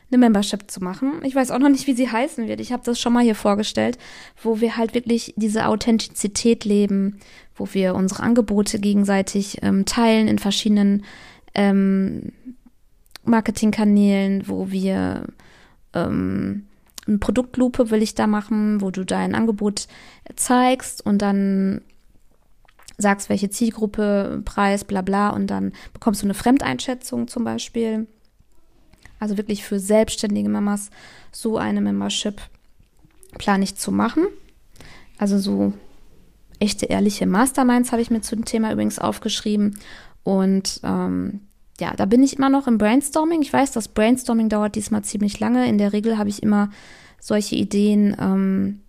eine 0.09 0.19
Membership 0.19 0.69
zu 0.71 0.81
machen. 0.81 1.21
Ich 1.23 1.35
weiß 1.35 1.51
auch 1.51 1.59
noch 1.59 1.69
nicht, 1.69 1.87
wie 1.87 1.93
sie 1.93 2.09
heißen 2.09 2.47
wird. 2.47 2.61
Ich 2.61 2.71
habe 2.71 2.83
das 2.85 2.99
schon 2.99 3.13
mal 3.13 3.23
hier 3.23 3.35
vorgestellt, 3.35 3.97
wo 4.41 4.61
wir 4.61 4.77
halt 4.77 4.93
wirklich 4.93 5.33
diese 5.35 5.67
Authentizität 5.67 6.65
leben, 6.65 7.19
wo 7.55 7.67
wir 7.73 7.93
unsere 7.93 8.23
Angebote 8.23 8.79
gegenseitig 8.79 9.57
ähm, 9.63 9.85
teilen 9.85 10.27
in 10.27 10.39
verschiedenen 10.39 11.03
ähm, 11.55 12.31
Marketingkanälen, 13.25 14.47
wo 14.47 14.71
wir 14.71 15.25
ähm, 15.93 16.67
eine 17.07 17.17
Produktlupe 17.19 17.89
will 17.89 18.01
ich 18.01 18.15
da 18.15 18.27
machen, 18.27 18.81
wo 18.81 18.91
du 18.91 19.05
dein 19.05 19.33
Angebot 19.33 19.87
zeigst 20.35 21.05
und 21.05 21.21
dann 21.21 21.81
sagst, 22.97 23.29
welche 23.29 23.49
Zielgruppe, 23.49 24.41
Preis, 24.43 24.83
bla 24.83 25.01
bla 25.01 25.29
und 25.29 25.47
dann 25.47 25.73
bekommst 25.93 26.21
du 26.21 26.25
eine 26.25 26.33
Fremdeinschätzung 26.33 27.27
zum 27.27 27.43
Beispiel. 27.43 28.07
Also 29.19 29.37
wirklich 29.37 29.63
für 29.63 29.79
selbstständige 29.79 30.49
Mamas 30.49 30.89
so 31.31 31.57
eine 31.57 31.81
Membership 31.81 32.41
plane 33.37 33.63
ich 33.63 33.75
zu 33.75 33.91
machen. 33.91 34.27
Also 35.17 35.37
so 35.39 35.73
echte, 36.59 36.87
ehrliche 36.87 37.25
Masterminds 37.25 37.91
habe 37.91 38.01
ich 38.01 38.11
mir 38.11 38.21
zu 38.21 38.35
dem 38.35 38.45
Thema 38.45 38.71
übrigens 38.71 38.99
aufgeschrieben. 38.99 39.79
Und 40.23 40.81
ähm, 40.83 41.46
ja, 41.79 41.93
da 41.95 42.05
bin 42.05 42.23
ich 42.23 42.37
immer 42.37 42.49
noch 42.49 42.67
im 42.67 42.77
Brainstorming. 42.77 43.41
Ich 43.41 43.53
weiß, 43.53 43.71
das 43.71 43.87
Brainstorming 43.87 44.49
dauert 44.49 44.75
diesmal 44.75 45.03
ziemlich 45.03 45.39
lange. 45.39 45.67
In 45.67 45.77
der 45.77 45.93
Regel 45.93 46.17
habe 46.17 46.29
ich 46.29 46.41
immer 46.41 46.69
solche 47.19 47.55
Ideen, 47.55 48.15
ähm, 48.19 48.81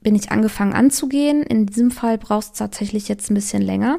bin 0.00 0.14
ich 0.14 0.30
angefangen 0.30 0.72
anzugehen. 0.72 1.42
In 1.42 1.66
diesem 1.66 1.90
Fall 1.90 2.18
braucht 2.18 2.46
es 2.46 2.52
tatsächlich 2.52 3.08
jetzt 3.08 3.30
ein 3.30 3.34
bisschen 3.34 3.62
länger, 3.62 3.98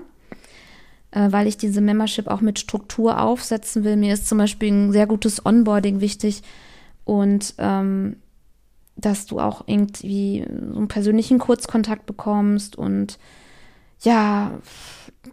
äh, 1.11 1.31
weil 1.31 1.47
ich 1.47 1.57
diese 1.57 1.81
Membership 1.81 2.27
auch 2.27 2.41
mit 2.41 2.59
Struktur 2.59 3.21
aufsetzen 3.21 3.83
will. 3.83 3.97
Mir 3.97 4.13
ist 4.13 4.27
zum 4.27 4.39
Beispiel 4.39 4.71
ein 4.71 4.91
sehr 4.91 5.07
gutes 5.07 5.45
Onboarding 5.45 6.01
wichtig 6.01 6.41
und 7.05 7.53
ähm, 7.59 8.17
dass 8.95 9.25
du 9.25 9.39
auch 9.39 9.63
irgendwie 9.67 10.45
so 10.71 10.77
einen 10.77 10.87
persönlichen 10.87 11.39
Kurzkontakt 11.39 12.05
bekommst 12.05 12.75
und 12.75 13.17
ja, 14.01 14.51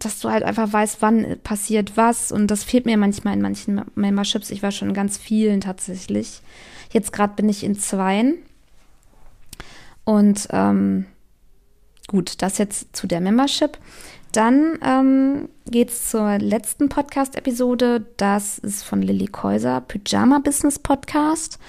dass 0.05 0.19
du 0.19 0.29
halt 0.29 0.43
einfach 0.43 0.71
weißt, 0.71 1.01
wann 1.01 1.37
passiert 1.43 1.95
was. 1.95 2.31
Und 2.31 2.47
das 2.47 2.63
fehlt 2.63 2.85
mir 2.85 2.97
manchmal 2.97 3.35
in 3.35 3.41
manchen 3.41 3.81
Memberships. 3.95 4.49
Ich 4.49 4.63
war 4.63 4.71
schon 4.71 4.89
in 4.89 4.93
ganz 4.93 5.17
vielen 5.17 5.61
tatsächlich. 5.61 6.41
Jetzt 6.91 7.13
gerade 7.13 7.33
bin 7.35 7.49
ich 7.49 7.63
in 7.63 7.77
zweien. 7.77 8.37
Und 10.03 10.47
ähm, 10.51 11.05
gut, 12.07 12.41
das 12.41 12.57
jetzt 12.57 12.95
zu 12.95 13.07
der 13.07 13.21
Membership. 13.21 13.77
Dann 14.31 14.79
ähm, 14.81 15.49
geht 15.69 15.89
es 15.89 16.09
zur 16.09 16.37
letzten 16.39 16.89
Podcast-Episode. 16.89 18.05
Das 18.17 18.57
ist 18.59 18.83
von 18.83 19.01
Lilly 19.01 19.27
Käuser, 19.27 19.81
Pyjama 19.81 20.39
Business 20.39 20.79
Podcast, 20.79 21.59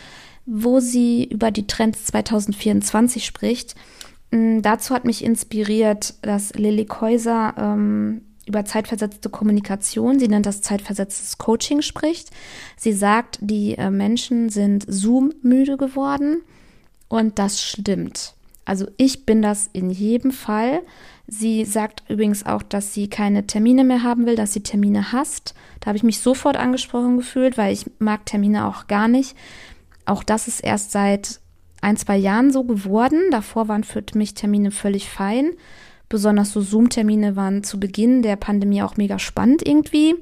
wo 0.47 0.81
sie 0.81 1.25
über 1.25 1.51
die 1.51 1.67
Trends 1.67 2.07
2024 2.07 3.25
spricht. 3.25 3.75
Mm, 4.33 4.63
dazu 4.63 4.95
hat 4.95 5.05
mich 5.05 5.23
inspiriert, 5.23 6.15
dass 6.23 6.55
Lilly 6.55 6.87
Käuser 6.87 7.55
ähm, 7.57 8.23
über 8.47 8.65
zeitversetzte 8.65 9.29
Kommunikation, 9.29 10.19
sie 10.19 10.27
nennt 10.27 10.47
das 10.47 10.63
zeitversetztes 10.63 11.39
Coaching, 11.39 11.83
spricht. 11.83 12.31
Sie 12.77 12.93
sagt, 12.93 13.39
die 13.41 13.77
äh, 13.79 13.91
Menschen 13.91 14.49
sind 14.49 14.85
Zoom-müde 14.89 15.77
geworden 15.77 16.41
und 17.09 17.39
das 17.39 17.63
stimmt. 17.63 18.35
Also 18.65 18.87
ich 18.97 19.27
bin 19.27 19.43
das 19.43 19.69
in 19.73 19.91
jedem 19.91 20.31
Fall. 20.31 20.81
Sie 21.27 21.65
sagt 21.65 22.05
übrigens 22.09 22.47
auch, 22.47 22.63
dass 22.63 22.95
sie 22.95 23.09
keine 23.09 23.47
Termine 23.47 23.85
mehr 23.85 24.03
haben 24.03 24.25
will, 24.25 24.37
dass 24.37 24.53
sie 24.53 24.63
Termine 24.63 25.13
hasst. 25.13 25.55
Da 25.81 25.89
habe 25.89 25.97
ich 25.97 26.05
mich 26.05 26.21
sofort 26.21 26.57
angesprochen 26.57 27.17
gefühlt, 27.17 27.59
weil 27.59 27.73
ich 27.73 27.91
mag 27.99 28.25
Termine 28.25 28.67
auch 28.67 28.87
gar 28.87 29.09
nicht. 29.09 29.37
Auch 30.07 30.23
das 30.23 30.49
ist 30.49 30.61
erst 30.61 30.93
seit 30.93 31.41
ein, 31.83 31.97
zwei 31.99 32.17
Jahren 32.17 32.51
so 32.51 32.65
geworden. 32.65 33.21
Davor 33.31 33.69
waren 33.69 33.85
für 33.85 34.03
mich 34.15 34.35
Termine 34.35 34.71
völlig 34.71 35.11
fein. 35.11 35.51
Besonders 36.09 36.53
so 36.53 36.61
Zoom-Termine 36.61 37.37
waren 37.37 37.65
zu 37.65 37.79
Beginn 37.79 38.23
der 38.23 38.37
Pandemie 38.37 38.83
auch 38.83 38.97
mega 38.97 39.19
spannend 39.19 39.67
irgendwie. 39.67 40.15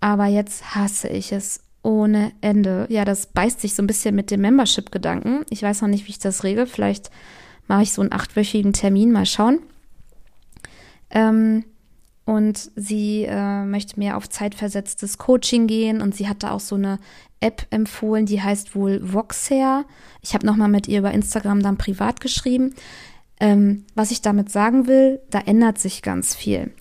Aber 0.00 0.26
jetzt 0.26 0.74
hasse 0.74 1.08
ich 1.08 1.32
es 1.32 1.60
ohne 1.82 2.32
Ende. 2.40 2.86
Ja, 2.88 3.04
das 3.04 3.26
beißt 3.26 3.60
sich 3.60 3.74
so 3.74 3.82
ein 3.82 3.86
bisschen 3.86 4.14
mit 4.14 4.30
dem 4.30 4.40
Membership-Gedanken. 4.40 5.44
Ich 5.50 5.62
weiß 5.62 5.82
noch 5.82 5.88
nicht, 5.88 6.06
wie 6.06 6.12
ich 6.12 6.18
das 6.18 6.44
regel. 6.44 6.66
Vielleicht 6.66 7.10
mache 7.68 7.82
ich 7.82 7.92
so 7.92 8.02
einen 8.02 8.12
achtwöchigen 8.12 8.72
Termin. 8.72 9.12
Mal 9.12 9.26
schauen. 9.26 9.60
Ähm, 11.10 11.64
und 12.24 12.70
sie 12.76 13.24
äh, 13.24 13.64
möchte 13.64 13.98
mehr 13.98 14.16
auf 14.16 14.28
zeitversetztes 14.28 15.18
Coaching 15.18 15.66
gehen 15.66 16.00
und 16.00 16.14
sie 16.14 16.28
hat 16.28 16.42
da 16.42 16.52
auch 16.52 16.60
so 16.60 16.76
eine 16.76 16.98
App 17.40 17.66
empfohlen, 17.70 18.26
die 18.26 18.40
heißt 18.40 18.74
wohl 18.76 19.00
Voxer. 19.02 19.84
Ich 20.20 20.34
habe 20.34 20.46
nochmal 20.46 20.68
mit 20.68 20.86
ihr 20.86 21.00
über 21.00 21.10
Instagram 21.10 21.62
dann 21.62 21.78
privat 21.78 22.20
geschrieben. 22.20 22.74
Ähm, 23.40 23.84
was 23.96 24.12
ich 24.12 24.22
damit 24.22 24.50
sagen 24.50 24.86
will, 24.86 25.20
da 25.30 25.40
ändert 25.40 25.78
sich 25.78 26.02
ganz 26.02 26.34
viel. 26.34 26.72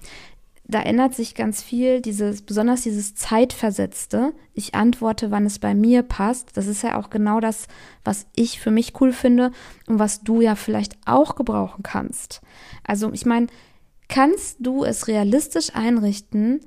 Da 0.68 0.82
ändert 0.82 1.16
sich 1.16 1.36
ganz 1.36 1.62
viel, 1.62 2.00
dieses, 2.02 2.44
besonders 2.44 2.84
dieses 2.84 3.16
Zeitversetzte. 3.16 4.32
Ich 4.54 4.76
antworte, 4.76 5.32
wann 5.32 5.46
es 5.46 5.60
bei 5.60 5.74
mir 5.74 6.04
passt. 6.04 6.56
Das 6.56 6.68
ist 6.68 6.84
ja 6.84 6.98
auch 6.98 7.10
genau 7.10 7.40
das, 7.40 7.68
was 8.06 8.28
ich 8.36 8.60
für 8.60 8.72
mich 8.72 8.94
cool 9.02 9.12
finde 9.12 9.52
und 9.88 10.00
was 10.00 10.22
du 10.22 10.40
ja 10.40 10.56
vielleicht 10.56 10.96
auch 11.06 11.36
gebrauchen 11.36 11.84
kannst. 11.84 12.42
Also, 12.86 13.12
ich 13.12 13.26
meine, 13.26 13.48
kannst 14.12 14.58
du 14.60 14.84
es 14.84 15.08
realistisch 15.08 15.74
einrichten, 15.74 16.60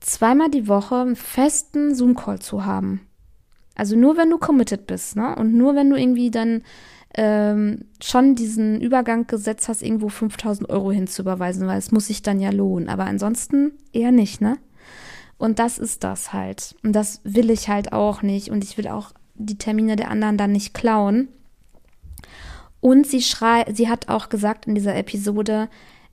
zweimal 0.00 0.50
die 0.50 0.68
Woche 0.68 0.96
einen 0.96 1.16
festen 1.16 1.94
Zoom-Call 1.94 2.40
zu 2.40 2.66
haben. 2.66 3.00
Also 3.76 3.96
nur 3.96 4.16
wenn 4.16 4.30
du 4.30 4.38
committed 4.38 4.86
bist, 4.86 5.16
ne? 5.16 5.36
Und 5.36 5.54
nur 5.54 5.76
wenn 5.76 5.88
du 5.88 5.96
irgendwie 5.96 6.30
dann 6.30 6.62
ähm, 7.14 7.84
schon 8.02 8.34
diesen 8.34 8.80
Übergang 8.80 9.26
gesetzt 9.26 9.68
hast, 9.68 9.82
irgendwo 9.82 10.08
5000 10.08 10.68
Euro 10.68 10.90
hinzuüberweisen, 10.90 11.66
weil 11.68 11.78
es 11.78 11.92
muss 11.92 12.08
sich 12.08 12.22
dann 12.22 12.40
ja 12.40 12.50
lohnen. 12.50 12.88
Aber 12.88 13.04
ansonsten 13.04 13.72
eher 13.92 14.12
nicht, 14.12 14.40
ne? 14.40 14.58
Und 15.38 15.60
das 15.60 15.78
ist 15.78 16.02
das 16.02 16.32
halt. 16.32 16.74
Und 16.82 16.92
das 16.92 17.20
will 17.22 17.50
ich 17.50 17.68
halt 17.68 17.92
auch 17.92 18.22
nicht. 18.22 18.50
Und 18.50 18.64
ich 18.64 18.76
will 18.78 18.88
auch 18.88 19.12
die 19.34 19.58
Termine 19.58 19.94
der 19.94 20.10
anderen 20.10 20.38
dann 20.38 20.52
nicht 20.52 20.74
klauen. 20.74 21.28
Und 22.80 23.06
sie 23.06 23.22
schrei 23.22 23.64
sie 23.72 23.88
hat 23.88 24.08
auch 24.08 24.28
gesagt 24.28 24.66
in 24.66 24.74
dieser 24.74 24.96
Episode, 24.96 25.68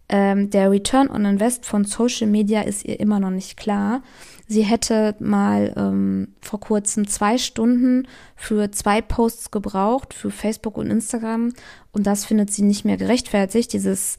ähm, 0.10 0.50
der 0.50 0.70
Return 0.70 1.10
on 1.10 1.26
Invest 1.26 1.66
von 1.66 1.86
Social 1.86 2.28
Media 2.28 2.62
ist 2.62 2.86
ihr 2.86 3.00
immer 3.00 3.20
noch 3.20 3.30
nicht 3.30 3.58
klar. 3.58 4.04
Sie 4.48 4.63
hätte 4.63 5.16
mal 5.20 5.74
ähm, 5.78 6.30
vor 6.42 6.60
kurzem 6.60 7.08
zwei 7.08 7.38
Stunden 7.38 8.08
für 8.36 8.72
zwei 8.72 9.02
Posts 9.02 9.52
gebraucht, 9.52 10.13
für 10.13 10.32
Facebook 10.32 10.78
und 10.78 10.92
Instagram. 10.92 11.54
Und 11.92 12.06
das 12.06 12.26
findet 12.26 12.52
sie 12.52 12.63
nicht 12.63 12.86
mehr 12.86 12.98
gerechtfertigt, 12.98 13.72
dieses, 13.74 14.18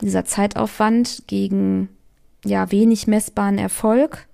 dieser 0.00 0.24
Zeitaufwand 0.24 1.24
gegen 1.26 1.90
ja 2.44 2.70
wenig 2.72 3.06
messbaren 3.06 3.58
Erfolg. 3.58 4.26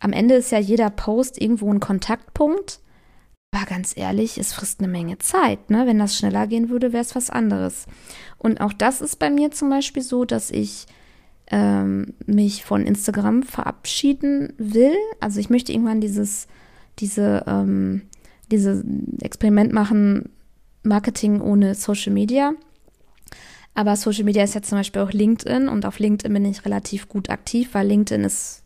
Am 0.00 0.12
Ende 0.12 0.34
ist 0.36 0.52
ja 0.52 0.58
jeder 0.58 0.90
Post 0.90 1.40
irgendwo 1.40 1.72
ein 1.72 1.80
Kontaktpunkt. 1.80 2.80
Aber 3.56 3.64
ganz 3.64 3.96
ehrlich, 3.96 4.36
es 4.36 4.52
frisst 4.52 4.80
eine 4.80 4.88
Menge 4.88 5.16
Zeit. 5.16 5.70
Ne? 5.70 5.86
Wenn 5.86 5.98
das 5.98 6.14
schneller 6.14 6.46
gehen 6.46 6.68
würde, 6.68 6.92
wäre 6.92 7.02
es 7.02 7.14
was 7.14 7.30
anderes. 7.30 7.86
Und 8.36 8.60
auch 8.60 8.74
das 8.74 9.00
ist 9.00 9.18
bei 9.18 9.30
mir 9.30 9.50
zum 9.50 9.70
Beispiel 9.70 10.02
so, 10.02 10.26
dass 10.26 10.50
ich 10.50 10.86
ähm, 11.50 12.12
mich 12.26 12.66
von 12.66 12.84
Instagram 12.84 13.44
verabschieden 13.44 14.52
will. 14.58 14.94
Also 15.20 15.40
ich 15.40 15.48
möchte 15.48 15.72
irgendwann 15.72 16.02
dieses, 16.02 16.48
diese, 16.98 17.44
ähm, 17.46 18.02
diese 18.50 18.84
Experiment 19.22 19.72
machen, 19.72 20.28
Marketing 20.82 21.40
ohne 21.40 21.74
Social 21.74 22.12
Media. 22.12 22.52
Aber 23.74 23.96
Social 23.96 24.24
Media 24.24 24.44
ist 24.44 24.54
ja 24.54 24.60
zum 24.60 24.76
Beispiel 24.76 25.00
auch 25.00 25.12
LinkedIn 25.12 25.68
und 25.68 25.86
auf 25.86 25.98
LinkedIn 25.98 26.34
bin 26.34 26.44
ich 26.44 26.66
relativ 26.66 27.08
gut 27.08 27.30
aktiv, 27.30 27.70
weil 27.72 27.86
LinkedIn 27.86 28.22
ist, 28.22 28.64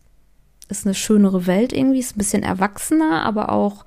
ist 0.67 0.85
eine 0.85 0.95
schönere 0.95 1.47
Welt 1.47 1.71
irgendwie, 1.71 1.99
ist 1.99 2.17
ein 2.17 2.19
bisschen 2.19 2.43
erwachsener, 2.43 3.23
aber 3.23 3.53
auch 3.53 3.85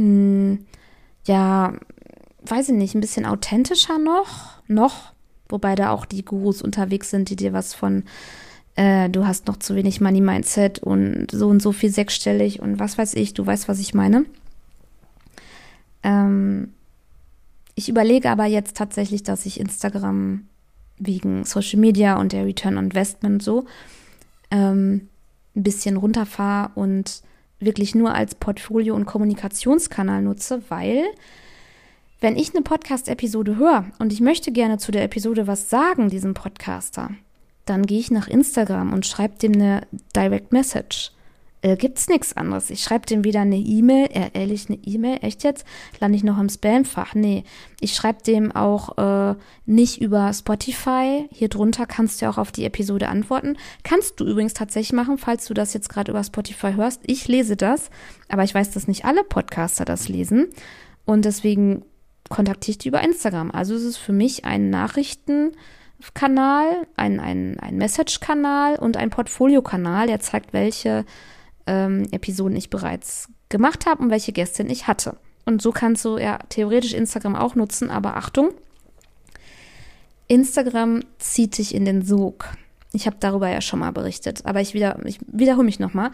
mh, 0.00 0.54
mm, 0.54 0.66
ja, 1.26 1.74
weiß 2.42 2.70
ich 2.70 2.74
nicht, 2.74 2.94
ein 2.94 3.00
bisschen 3.00 3.26
authentischer 3.26 3.98
noch, 3.98 4.62
noch, 4.66 5.12
wobei 5.48 5.74
da 5.74 5.90
auch 5.90 6.04
die 6.06 6.24
Gurus 6.24 6.62
unterwegs 6.62 7.10
sind, 7.10 7.28
die 7.30 7.36
dir 7.36 7.52
was 7.52 7.74
von, 7.74 8.04
äh, 8.76 9.08
du 9.10 9.26
hast 9.26 9.46
noch 9.46 9.58
zu 9.58 9.74
wenig 9.74 10.00
Money 10.00 10.20
Mindset 10.20 10.78
und 10.78 11.28
so 11.30 11.48
und 11.48 11.60
so 11.60 11.72
viel 11.72 11.90
sechsstellig 11.90 12.60
und 12.60 12.78
was 12.78 12.98
weiß 12.98 13.14
ich, 13.14 13.34
du 13.34 13.44
weißt, 13.44 13.68
was 13.68 13.78
ich 13.78 13.94
meine. 13.94 14.24
Ähm, 16.02 16.72
ich 17.74 17.88
überlege 17.88 18.30
aber 18.30 18.46
jetzt 18.46 18.76
tatsächlich, 18.76 19.22
dass 19.22 19.46
ich 19.46 19.60
Instagram 19.60 20.46
wegen 20.98 21.44
Social 21.44 21.78
Media 21.78 22.18
und 22.18 22.32
der 22.32 22.44
Return 22.44 22.76
on 22.76 22.84
Investment 22.84 23.42
so 23.42 23.66
ähm, 24.50 25.08
ein 25.56 25.62
bisschen 25.62 25.96
runterfahre 25.96 26.70
und 26.74 27.22
wirklich 27.60 27.94
nur 27.94 28.14
als 28.14 28.34
Portfolio- 28.34 28.94
und 28.94 29.06
Kommunikationskanal 29.06 30.22
nutze, 30.22 30.62
weil 30.68 31.04
wenn 32.20 32.36
ich 32.36 32.54
eine 32.54 32.62
Podcast-Episode 32.62 33.56
höre 33.56 33.86
und 33.98 34.12
ich 34.12 34.20
möchte 34.20 34.52
gerne 34.52 34.78
zu 34.78 34.92
der 34.92 35.04
Episode 35.04 35.46
was 35.46 35.70
sagen, 35.70 36.10
diesem 36.10 36.34
Podcaster, 36.34 37.10
dann 37.64 37.86
gehe 37.86 38.00
ich 38.00 38.10
nach 38.10 38.28
Instagram 38.28 38.92
und 38.92 39.06
schreibe 39.06 39.38
dem 39.38 39.54
eine 39.54 39.86
Direct 40.14 40.52
Message. 40.52 41.12
Äh, 41.62 41.76
gibt's 41.76 42.08
nichts 42.08 42.36
anderes. 42.36 42.70
Ich 42.70 42.82
schreibe 42.82 43.06
dem 43.06 43.22
wieder 43.22 43.40
eine 43.40 43.58
E-Mail, 43.58 44.08
äh, 44.12 44.30
ehrlich 44.32 44.68
eine 44.68 44.78
E-Mail, 44.78 45.18
echt 45.20 45.44
jetzt? 45.44 45.66
Lande 46.00 46.16
ich 46.16 46.24
noch 46.24 46.38
im 46.38 46.48
Spamfach? 46.48 47.14
Nee. 47.14 47.44
Ich 47.80 47.94
schreibe 47.94 48.22
dem 48.22 48.50
auch 48.52 48.96
äh, 48.96 49.34
nicht 49.66 50.00
über 50.00 50.32
Spotify. 50.32 51.28
Hier 51.30 51.48
drunter 51.48 51.84
kannst 51.84 52.20
du 52.20 52.24
ja 52.24 52.30
auch 52.30 52.38
auf 52.38 52.50
die 52.50 52.64
Episode 52.64 53.08
antworten. 53.08 53.58
Kannst 53.82 54.20
du 54.20 54.24
übrigens 54.24 54.54
tatsächlich 54.54 54.94
machen, 54.94 55.18
falls 55.18 55.46
du 55.46 55.54
das 55.54 55.74
jetzt 55.74 55.90
gerade 55.90 56.12
über 56.12 56.24
Spotify 56.24 56.72
hörst. 56.74 57.02
Ich 57.06 57.28
lese 57.28 57.56
das, 57.56 57.90
aber 58.28 58.44
ich 58.44 58.54
weiß, 58.54 58.70
dass 58.70 58.88
nicht 58.88 59.04
alle 59.04 59.22
Podcaster 59.22 59.84
das 59.84 60.08
lesen. 60.08 60.48
Und 61.04 61.26
deswegen 61.26 61.84
kontaktiere 62.30 62.72
ich 62.72 62.78
die 62.78 62.88
über 62.88 63.02
Instagram. 63.02 63.50
Also 63.50 63.74
es 63.74 63.82
ist 63.82 63.98
für 63.98 64.12
mich 64.12 64.46
ein 64.46 64.70
Nachrichtenkanal, 64.70 66.86
ein, 66.96 67.20
ein, 67.20 67.60
ein 67.60 67.76
Message-Kanal 67.76 68.76
und 68.76 68.96
ein 68.96 69.10
Portfolio-Kanal, 69.10 70.06
der 70.06 70.20
zeigt, 70.20 70.54
welche 70.54 71.04
ähm, 71.70 72.02
Episoden 72.10 72.56
ich 72.56 72.68
bereits 72.68 73.28
gemacht 73.48 73.86
habe 73.86 74.02
und 74.02 74.10
welche 74.10 74.32
Gästin 74.32 74.68
ich 74.68 74.88
hatte. 74.88 75.16
Und 75.46 75.62
so 75.62 75.70
kannst 75.70 76.04
du 76.04 76.18
ja 76.18 76.38
theoretisch 76.48 76.92
Instagram 76.92 77.36
auch 77.36 77.54
nutzen, 77.54 77.90
aber 77.90 78.16
Achtung, 78.16 78.50
Instagram 80.26 81.02
zieht 81.18 81.58
dich 81.58 81.74
in 81.74 81.84
den 81.84 82.02
Sog. 82.02 82.48
Ich 82.92 83.06
habe 83.06 83.16
darüber 83.20 83.48
ja 83.48 83.60
schon 83.60 83.78
mal 83.78 83.92
berichtet, 83.92 84.44
aber 84.44 84.60
ich, 84.60 84.74
wieder, 84.74 84.98
ich 85.04 85.18
wiederhole 85.26 85.64
mich 85.64 85.78
nochmal. 85.78 86.10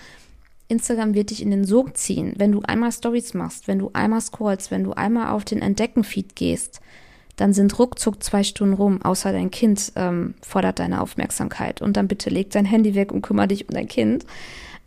Instagram 0.68 1.14
wird 1.14 1.30
dich 1.30 1.42
in 1.42 1.50
den 1.50 1.64
Sog 1.64 1.96
ziehen, 1.96 2.34
wenn 2.36 2.52
du 2.52 2.60
einmal 2.62 2.92
Stories 2.92 3.34
machst, 3.34 3.66
wenn 3.66 3.78
du 3.78 3.90
einmal 3.92 4.20
scrollst, 4.20 4.70
wenn 4.70 4.84
du 4.84 4.92
einmal 4.92 5.30
auf 5.30 5.44
den 5.44 5.62
Entdecken-Feed 5.62 6.34
gehst, 6.34 6.80
dann 7.36 7.52
sind 7.52 7.78
ruckzuck 7.78 8.22
zwei 8.22 8.42
Stunden 8.42 8.74
rum, 8.74 9.02
außer 9.02 9.32
dein 9.32 9.50
Kind 9.50 9.92
ähm, 9.96 10.34
fordert 10.42 10.78
deine 10.78 11.00
Aufmerksamkeit. 11.00 11.82
Und 11.82 11.96
dann 11.96 12.08
bitte 12.08 12.30
leg 12.30 12.50
dein 12.50 12.64
Handy 12.64 12.94
weg 12.94 13.12
und 13.12 13.22
kümmere 13.22 13.48
dich 13.48 13.68
um 13.68 13.74
dein 13.74 13.88
Kind. 13.88 14.24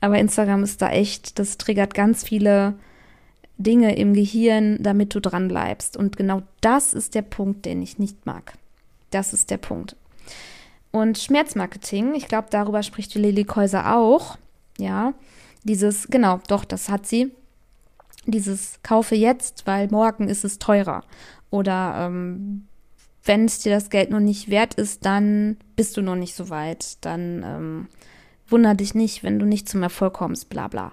Aber 0.02 0.18
Instagram 0.18 0.64
ist 0.64 0.82
da 0.82 0.90
echt, 0.92 1.40
das 1.40 1.58
triggert 1.58 1.94
ganz 1.94 2.24
viele 2.24 2.76
Dinge 3.58 3.96
im 3.98 4.14
Gehirn, 4.14 4.78
damit 4.82 5.14
du 5.14 5.20
dran 5.20 5.50
bleibst. 5.50 5.98
Und 5.98 6.16
genau 6.16 6.42
das 6.62 6.94
ist 6.94 7.16
der 7.16 7.22
Punkt, 7.22 7.66
den 7.66 7.82
ich 7.82 8.00
nicht 8.00 8.26
mag. 8.26 8.54
Das 9.12 9.34
ist 9.34 9.52
der 9.52 9.58
Punkt. 9.58 9.96
Und 10.92 11.18
Schmerzmarketing, 11.18 12.16
ich 12.16 12.28
glaube, 12.28 12.48
darüber 12.50 12.82
spricht 12.82 13.14
die 13.14 13.20
Lili 13.20 13.44
Käuser 13.44 13.96
auch. 13.96 14.38
Ja, 14.78 15.14
dieses, 15.64 16.08
genau, 16.08 16.40
doch, 16.48 16.66
das 16.66 16.90
hat 16.90 17.06
sie. 17.06 17.32
Dieses 18.26 18.80
kaufe 18.82 19.16
jetzt, 19.16 19.68
weil 19.68 19.90
morgen 19.90 20.30
ist 20.30 20.46
es 20.46 20.58
teurer. 20.58 21.04
Oder 21.50 22.06
ähm, 22.08 22.68
wenn 23.24 23.46
es 23.46 23.60
dir 23.60 23.74
das 23.74 23.90
Geld 23.90 24.10
noch 24.10 24.20
nicht 24.20 24.50
wert 24.50 24.76
ist, 24.76 25.06
dann 25.06 25.58
bist 25.76 25.98
du 25.98 26.02
noch 26.02 26.16
nicht 26.16 26.36
so 26.36 26.50
weit. 26.50 26.98
Dann 27.02 27.44
ähm, 27.44 27.88
wunder 28.52 28.76
dich 28.76 28.96
nicht, 28.96 29.24
wenn 29.24 29.40
du 29.40 29.46
nicht 29.46 29.70
zum 29.70 29.84
Erfolg 29.84 30.14
kommst, 30.14 30.50
bla 30.50 30.68
bla. 30.68 30.92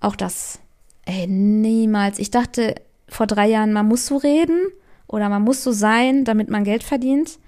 Auch 0.00 0.16
das, 0.16 0.58
ey, 1.04 1.26
niemals. 1.26 2.18
Ich 2.18 2.30
dachte 2.30 2.74
vor 3.08 3.26
drei 3.26 3.48
Jahren, 3.48 3.72
man 3.72 3.86
muss 3.86 4.06
so 4.06 4.16
reden 4.16 4.60
oder 5.06 5.28
man 5.28 5.42
muss 5.42 5.62
so 5.62 5.72
sein, 5.72 6.24
damit 6.24 6.50
man 6.50 6.64
Geld 6.64 6.82
verdient. 6.82 7.38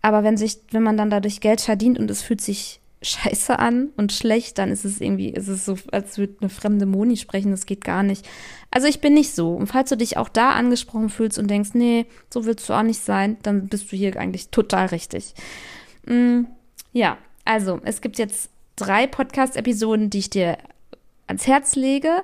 Aber 0.00 0.24
wenn 0.24 0.36
sich, 0.36 0.58
wenn 0.70 0.82
man 0.82 0.96
dann 0.96 1.10
dadurch 1.10 1.40
Geld 1.40 1.60
verdient 1.60 1.98
und 1.98 2.10
es 2.10 2.22
fühlt 2.22 2.40
sich 2.40 2.80
scheiße 3.02 3.58
an 3.58 3.88
und 3.96 4.12
schlecht, 4.12 4.58
dann 4.58 4.70
ist 4.70 4.84
es 4.84 5.00
irgendwie, 5.00 5.30
ist 5.30 5.48
es 5.48 5.64
so, 5.64 5.76
als 5.90 6.18
würde 6.18 6.36
eine 6.40 6.50
fremde 6.50 6.86
Moni 6.86 7.16
sprechen, 7.16 7.50
das 7.50 7.66
geht 7.66 7.84
gar 7.84 8.02
nicht. 8.02 8.28
Also 8.70 8.86
ich 8.86 9.00
bin 9.00 9.14
nicht 9.14 9.34
so. 9.34 9.54
Und 9.54 9.66
falls 9.66 9.90
du 9.90 9.96
dich 9.96 10.16
auch 10.16 10.28
da 10.28 10.50
angesprochen 10.50 11.08
fühlst 11.08 11.38
und 11.38 11.48
denkst, 11.48 11.70
nee, 11.74 12.06
so 12.32 12.44
willst 12.44 12.68
du 12.68 12.72
auch 12.72 12.82
nicht 12.82 13.00
sein, 13.00 13.36
dann 13.42 13.66
bist 13.66 13.90
du 13.90 13.96
hier 13.96 14.16
eigentlich 14.16 14.48
total 14.48 14.86
richtig. 14.86 15.34
Mm, 16.06 16.42
ja, 16.92 17.18
also 17.44 17.80
es 17.84 18.00
gibt 18.00 18.18
jetzt 18.18 18.50
drei 18.76 19.06
Podcast-Episoden, 19.06 20.10
die 20.10 20.18
ich 20.18 20.30
dir 20.30 20.58
ans 21.26 21.46
Herz 21.46 21.76
lege. 21.76 22.22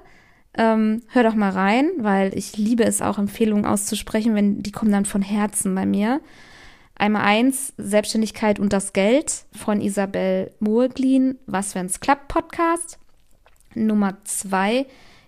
Ähm, 0.55 1.03
hör 1.09 1.23
doch 1.23 1.35
mal 1.35 1.51
rein, 1.51 1.91
weil 1.99 2.37
ich 2.37 2.57
liebe 2.57 2.85
es 2.85 3.03
auch, 3.03 3.19
Empfehlungen 3.19 3.65
auszusprechen, 3.65 4.35
wenn 4.35 4.63
die 4.63 4.73
kommen 4.73 4.93
dann 4.93 5.05
von 5.05 5.23
Herzen 5.23 5.75
bei 5.75 5.87
mir. 5.87 6.21
Einmal 6.97 7.23
eins, 7.23 7.73
Selbstständigkeit 7.79 8.59
und 8.59 8.73
das 8.73 8.93
Geld 8.93 9.45
von 9.53 9.81
Isabel 9.81 10.51
Mohlglin, 10.59 11.39
Was 11.47 11.75
wenn's 11.77 12.01
klappt 12.01 12.29
Podcast. 12.29 12.99
Nummer 13.75 14.17
zwei 14.25 14.87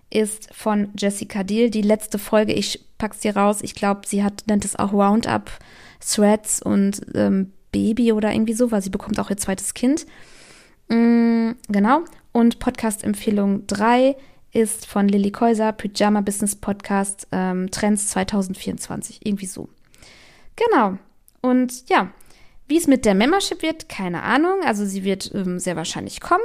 ist 0.09 0.53
von 0.53 0.89
Jessica 0.97 1.43
Deal, 1.43 1.69
die 1.69 1.81
letzte 1.81 2.19
Folge, 2.19 2.51
ich 2.51 2.85
pack's 2.97 3.19
dir 3.19 3.37
raus, 3.37 3.59
ich 3.61 3.73
glaube, 3.73 4.01
sie 4.05 4.23
hat, 4.23 4.43
nennt 4.47 4.65
es 4.65 4.75
auch 4.75 4.91
Roundup, 4.91 5.49
Threads 6.05 6.61
und 6.61 7.01
ähm, 7.15 7.53
Baby 7.71 8.11
oder 8.11 8.33
irgendwie 8.33 8.53
so, 8.53 8.71
weil 8.71 8.81
sie 8.81 8.89
bekommt 8.89 9.19
auch 9.19 9.29
ihr 9.29 9.37
zweites 9.37 9.73
Kind. 9.73 10.05
Mm, 10.91 11.51
genau. 11.69 12.03
Und 12.33 12.59
Podcast-Empfehlung 12.59 13.65
3 13.67 14.15
ist 14.51 14.85
von 14.85 15.07
Lilly 15.07 15.31
Käuser, 15.31 15.71
Pyjama 15.71 16.21
Business 16.21 16.55
Podcast, 16.55 17.27
ähm, 17.31 17.71
Trends 17.71 18.09
2024. 18.09 19.25
Irgendwie 19.25 19.45
so. 19.45 19.69
Genau. 20.57 20.97
Und 21.41 21.89
ja, 21.89 22.11
wie 22.67 22.77
es 22.77 22.87
mit 22.87 23.05
der 23.05 23.15
Membership 23.15 23.61
wird, 23.61 23.87
keine 23.87 24.23
Ahnung. 24.23 24.59
Also 24.65 24.85
sie 24.85 25.03
wird 25.03 25.31
ähm, 25.33 25.59
sehr 25.59 25.77
wahrscheinlich 25.77 26.19
kommen. 26.19 26.43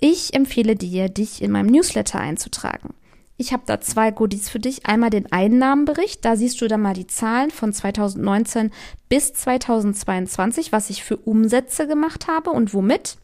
Ich 0.00 0.34
empfehle 0.34 0.76
dir, 0.76 1.08
dich 1.08 1.40
in 1.40 1.50
meinem 1.50 1.70
Newsletter 1.70 2.20
einzutragen. 2.20 2.92
Ich 3.36 3.52
habe 3.52 3.64
da 3.66 3.80
zwei 3.80 4.10
Goodies 4.10 4.48
für 4.48 4.60
dich. 4.60 4.86
Einmal 4.86 5.10
den 5.10 5.32
Einnahmenbericht, 5.32 6.24
da 6.24 6.36
siehst 6.36 6.60
du 6.60 6.68
dann 6.68 6.82
mal 6.82 6.94
die 6.94 7.06
Zahlen 7.06 7.50
von 7.50 7.72
2019 7.72 8.70
bis 9.08 9.32
2022, 9.32 10.70
was 10.70 10.90
ich 10.90 11.02
für 11.02 11.16
Umsätze 11.16 11.88
gemacht 11.88 12.28
habe 12.28 12.50
und 12.50 12.74
womit. 12.74 13.16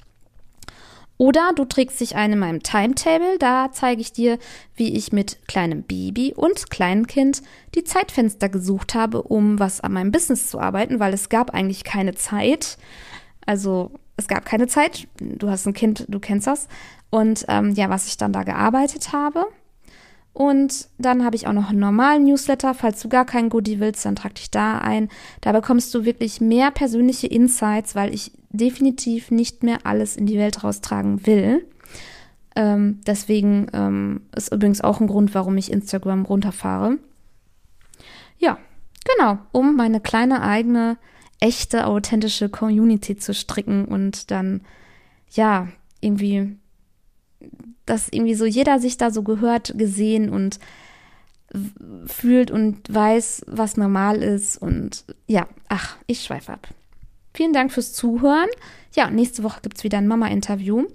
Oder 1.20 1.52
du 1.54 1.66
trägst 1.66 2.00
dich 2.00 2.16
ein 2.16 2.32
in 2.32 2.38
meinem 2.38 2.62
Timetable, 2.62 3.36
da 3.38 3.70
zeige 3.72 4.00
ich 4.00 4.10
dir, 4.10 4.38
wie 4.74 4.96
ich 4.96 5.12
mit 5.12 5.46
kleinem 5.46 5.82
Baby 5.82 6.32
und 6.34 6.70
Kleinkind 6.70 7.42
die 7.74 7.84
Zeitfenster 7.84 8.48
gesucht 8.48 8.94
habe, 8.94 9.20
um 9.24 9.58
was 9.58 9.82
an 9.82 9.92
meinem 9.92 10.12
Business 10.12 10.48
zu 10.48 10.58
arbeiten, 10.58 10.98
weil 10.98 11.12
es 11.12 11.28
gab 11.28 11.50
eigentlich 11.50 11.84
keine 11.84 12.14
Zeit. 12.14 12.78
Also 13.44 13.90
es 14.16 14.28
gab 14.28 14.46
keine 14.46 14.66
Zeit. 14.66 15.08
Du 15.18 15.50
hast 15.50 15.66
ein 15.66 15.74
Kind, 15.74 16.06
du 16.08 16.20
kennst 16.20 16.46
das. 16.46 16.68
Und 17.10 17.44
ähm, 17.48 17.72
ja, 17.72 17.90
was 17.90 18.06
ich 18.06 18.16
dann 18.16 18.32
da 18.32 18.42
gearbeitet 18.42 19.12
habe. 19.12 19.44
Und 20.40 20.88
dann 20.96 21.22
habe 21.22 21.36
ich 21.36 21.46
auch 21.46 21.52
noch 21.52 21.68
einen 21.68 21.80
normalen 21.80 22.24
Newsletter. 22.24 22.72
Falls 22.72 23.02
du 23.02 23.10
gar 23.10 23.26
keinen 23.26 23.50
Goodie 23.50 23.78
willst, 23.78 24.06
dann 24.06 24.16
trag 24.16 24.36
dich 24.36 24.50
da 24.50 24.78
ein. 24.78 25.10
Da 25.42 25.52
bekommst 25.52 25.94
du 25.94 26.06
wirklich 26.06 26.40
mehr 26.40 26.70
persönliche 26.70 27.26
Insights, 27.26 27.94
weil 27.94 28.14
ich 28.14 28.32
definitiv 28.48 29.30
nicht 29.30 29.62
mehr 29.62 29.80
alles 29.84 30.16
in 30.16 30.24
die 30.24 30.38
Welt 30.38 30.64
raustragen 30.64 31.26
will. 31.26 31.66
Ähm, 32.56 33.02
deswegen 33.06 33.66
ähm, 33.74 34.22
ist 34.34 34.50
übrigens 34.50 34.80
auch 34.80 34.98
ein 35.02 35.08
Grund, 35.08 35.34
warum 35.34 35.58
ich 35.58 35.70
Instagram 35.70 36.24
runterfahre. 36.24 36.96
Ja, 38.38 38.56
genau, 39.14 39.40
um 39.52 39.76
meine 39.76 40.00
kleine 40.00 40.40
eigene, 40.40 40.96
echte, 41.38 41.86
authentische 41.86 42.48
Community 42.48 43.14
zu 43.14 43.34
stricken 43.34 43.84
und 43.84 44.30
dann, 44.30 44.62
ja, 45.32 45.68
irgendwie 46.00 46.56
dass 47.86 48.08
irgendwie 48.08 48.34
so 48.34 48.44
jeder 48.44 48.78
sich 48.78 48.96
da 48.96 49.10
so 49.10 49.22
gehört, 49.22 49.76
gesehen 49.76 50.30
und 50.30 50.58
fühlt 52.06 52.50
und 52.50 52.92
weiß, 52.92 53.44
was 53.46 53.76
normal 53.76 54.22
ist. 54.22 54.56
Und 54.56 55.04
ja, 55.26 55.48
ach, 55.68 55.96
ich 56.06 56.22
schweife 56.22 56.52
ab. 56.52 56.68
Vielen 57.34 57.52
Dank 57.52 57.72
fürs 57.72 57.92
Zuhören. 57.92 58.48
Ja, 58.94 59.10
nächste 59.10 59.42
Woche 59.42 59.60
gibt 59.62 59.78
es 59.78 59.84
wieder 59.84 59.98
ein 59.98 60.08
Mama-Interview. 60.08 60.86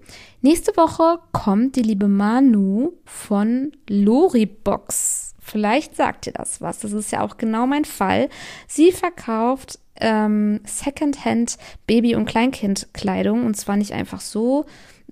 Nächste 0.41 0.75
Woche 0.75 1.19
kommt 1.31 1.75
die 1.75 1.81
liebe 1.81 2.07
Manu 2.07 2.93
von 3.05 3.71
Loribox. 3.89 5.33
Vielleicht 5.39 5.95
sagt 5.95 6.27
ihr 6.27 6.33
das 6.33 6.61
was. 6.61 6.79
Das 6.79 6.91
ist 6.91 7.11
ja 7.11 7.21
auch 7.21 7.37
genau 7.37 7.67
mein 7.67 7.85
Fall. 7.85 8.29
Sie 8.67 8.91
verkauft 8.91 9.79
ähm, 9.97 10.59
Secondhand 10.65 11.57
Baby- 11.87 12.15
und 12.15 12.25
Kleinkindkleidung 12.25 13.45
und 13.45 13.55
zwar 13.55 13.77
nicht 13.77 13.93
einfach 13.93 14.19
so, 14.21 14.65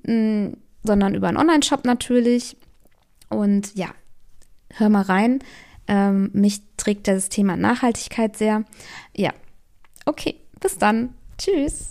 mh, 0.04 0.14
mm, 0.14 0.58
sondern 0.84 1.16
über 1.16 1.28
einen 1.28 1.38
Online-Shop 1.38 1.86
natürlich. 1.86 2.58
Und 3.30 3.76
ja, 3.76 3.90
hör 4.70 4.90
mal 4.90 5.02
rein. 5.04 5.40
Ähm, 5.88 6.30
mich 6.34 6.62
trägt 6.78 7.08
das 7.08 7.30
Thema 7.30 7.58
Nachhaltigkeit 7.58 8.38
sehr. 8.38 8.64
Ja, 9.16 9.32
okay, 10.06 10.36
bis 10.60 10.78
dann. 10.78 11.14
Tschüss. 11.38 11.90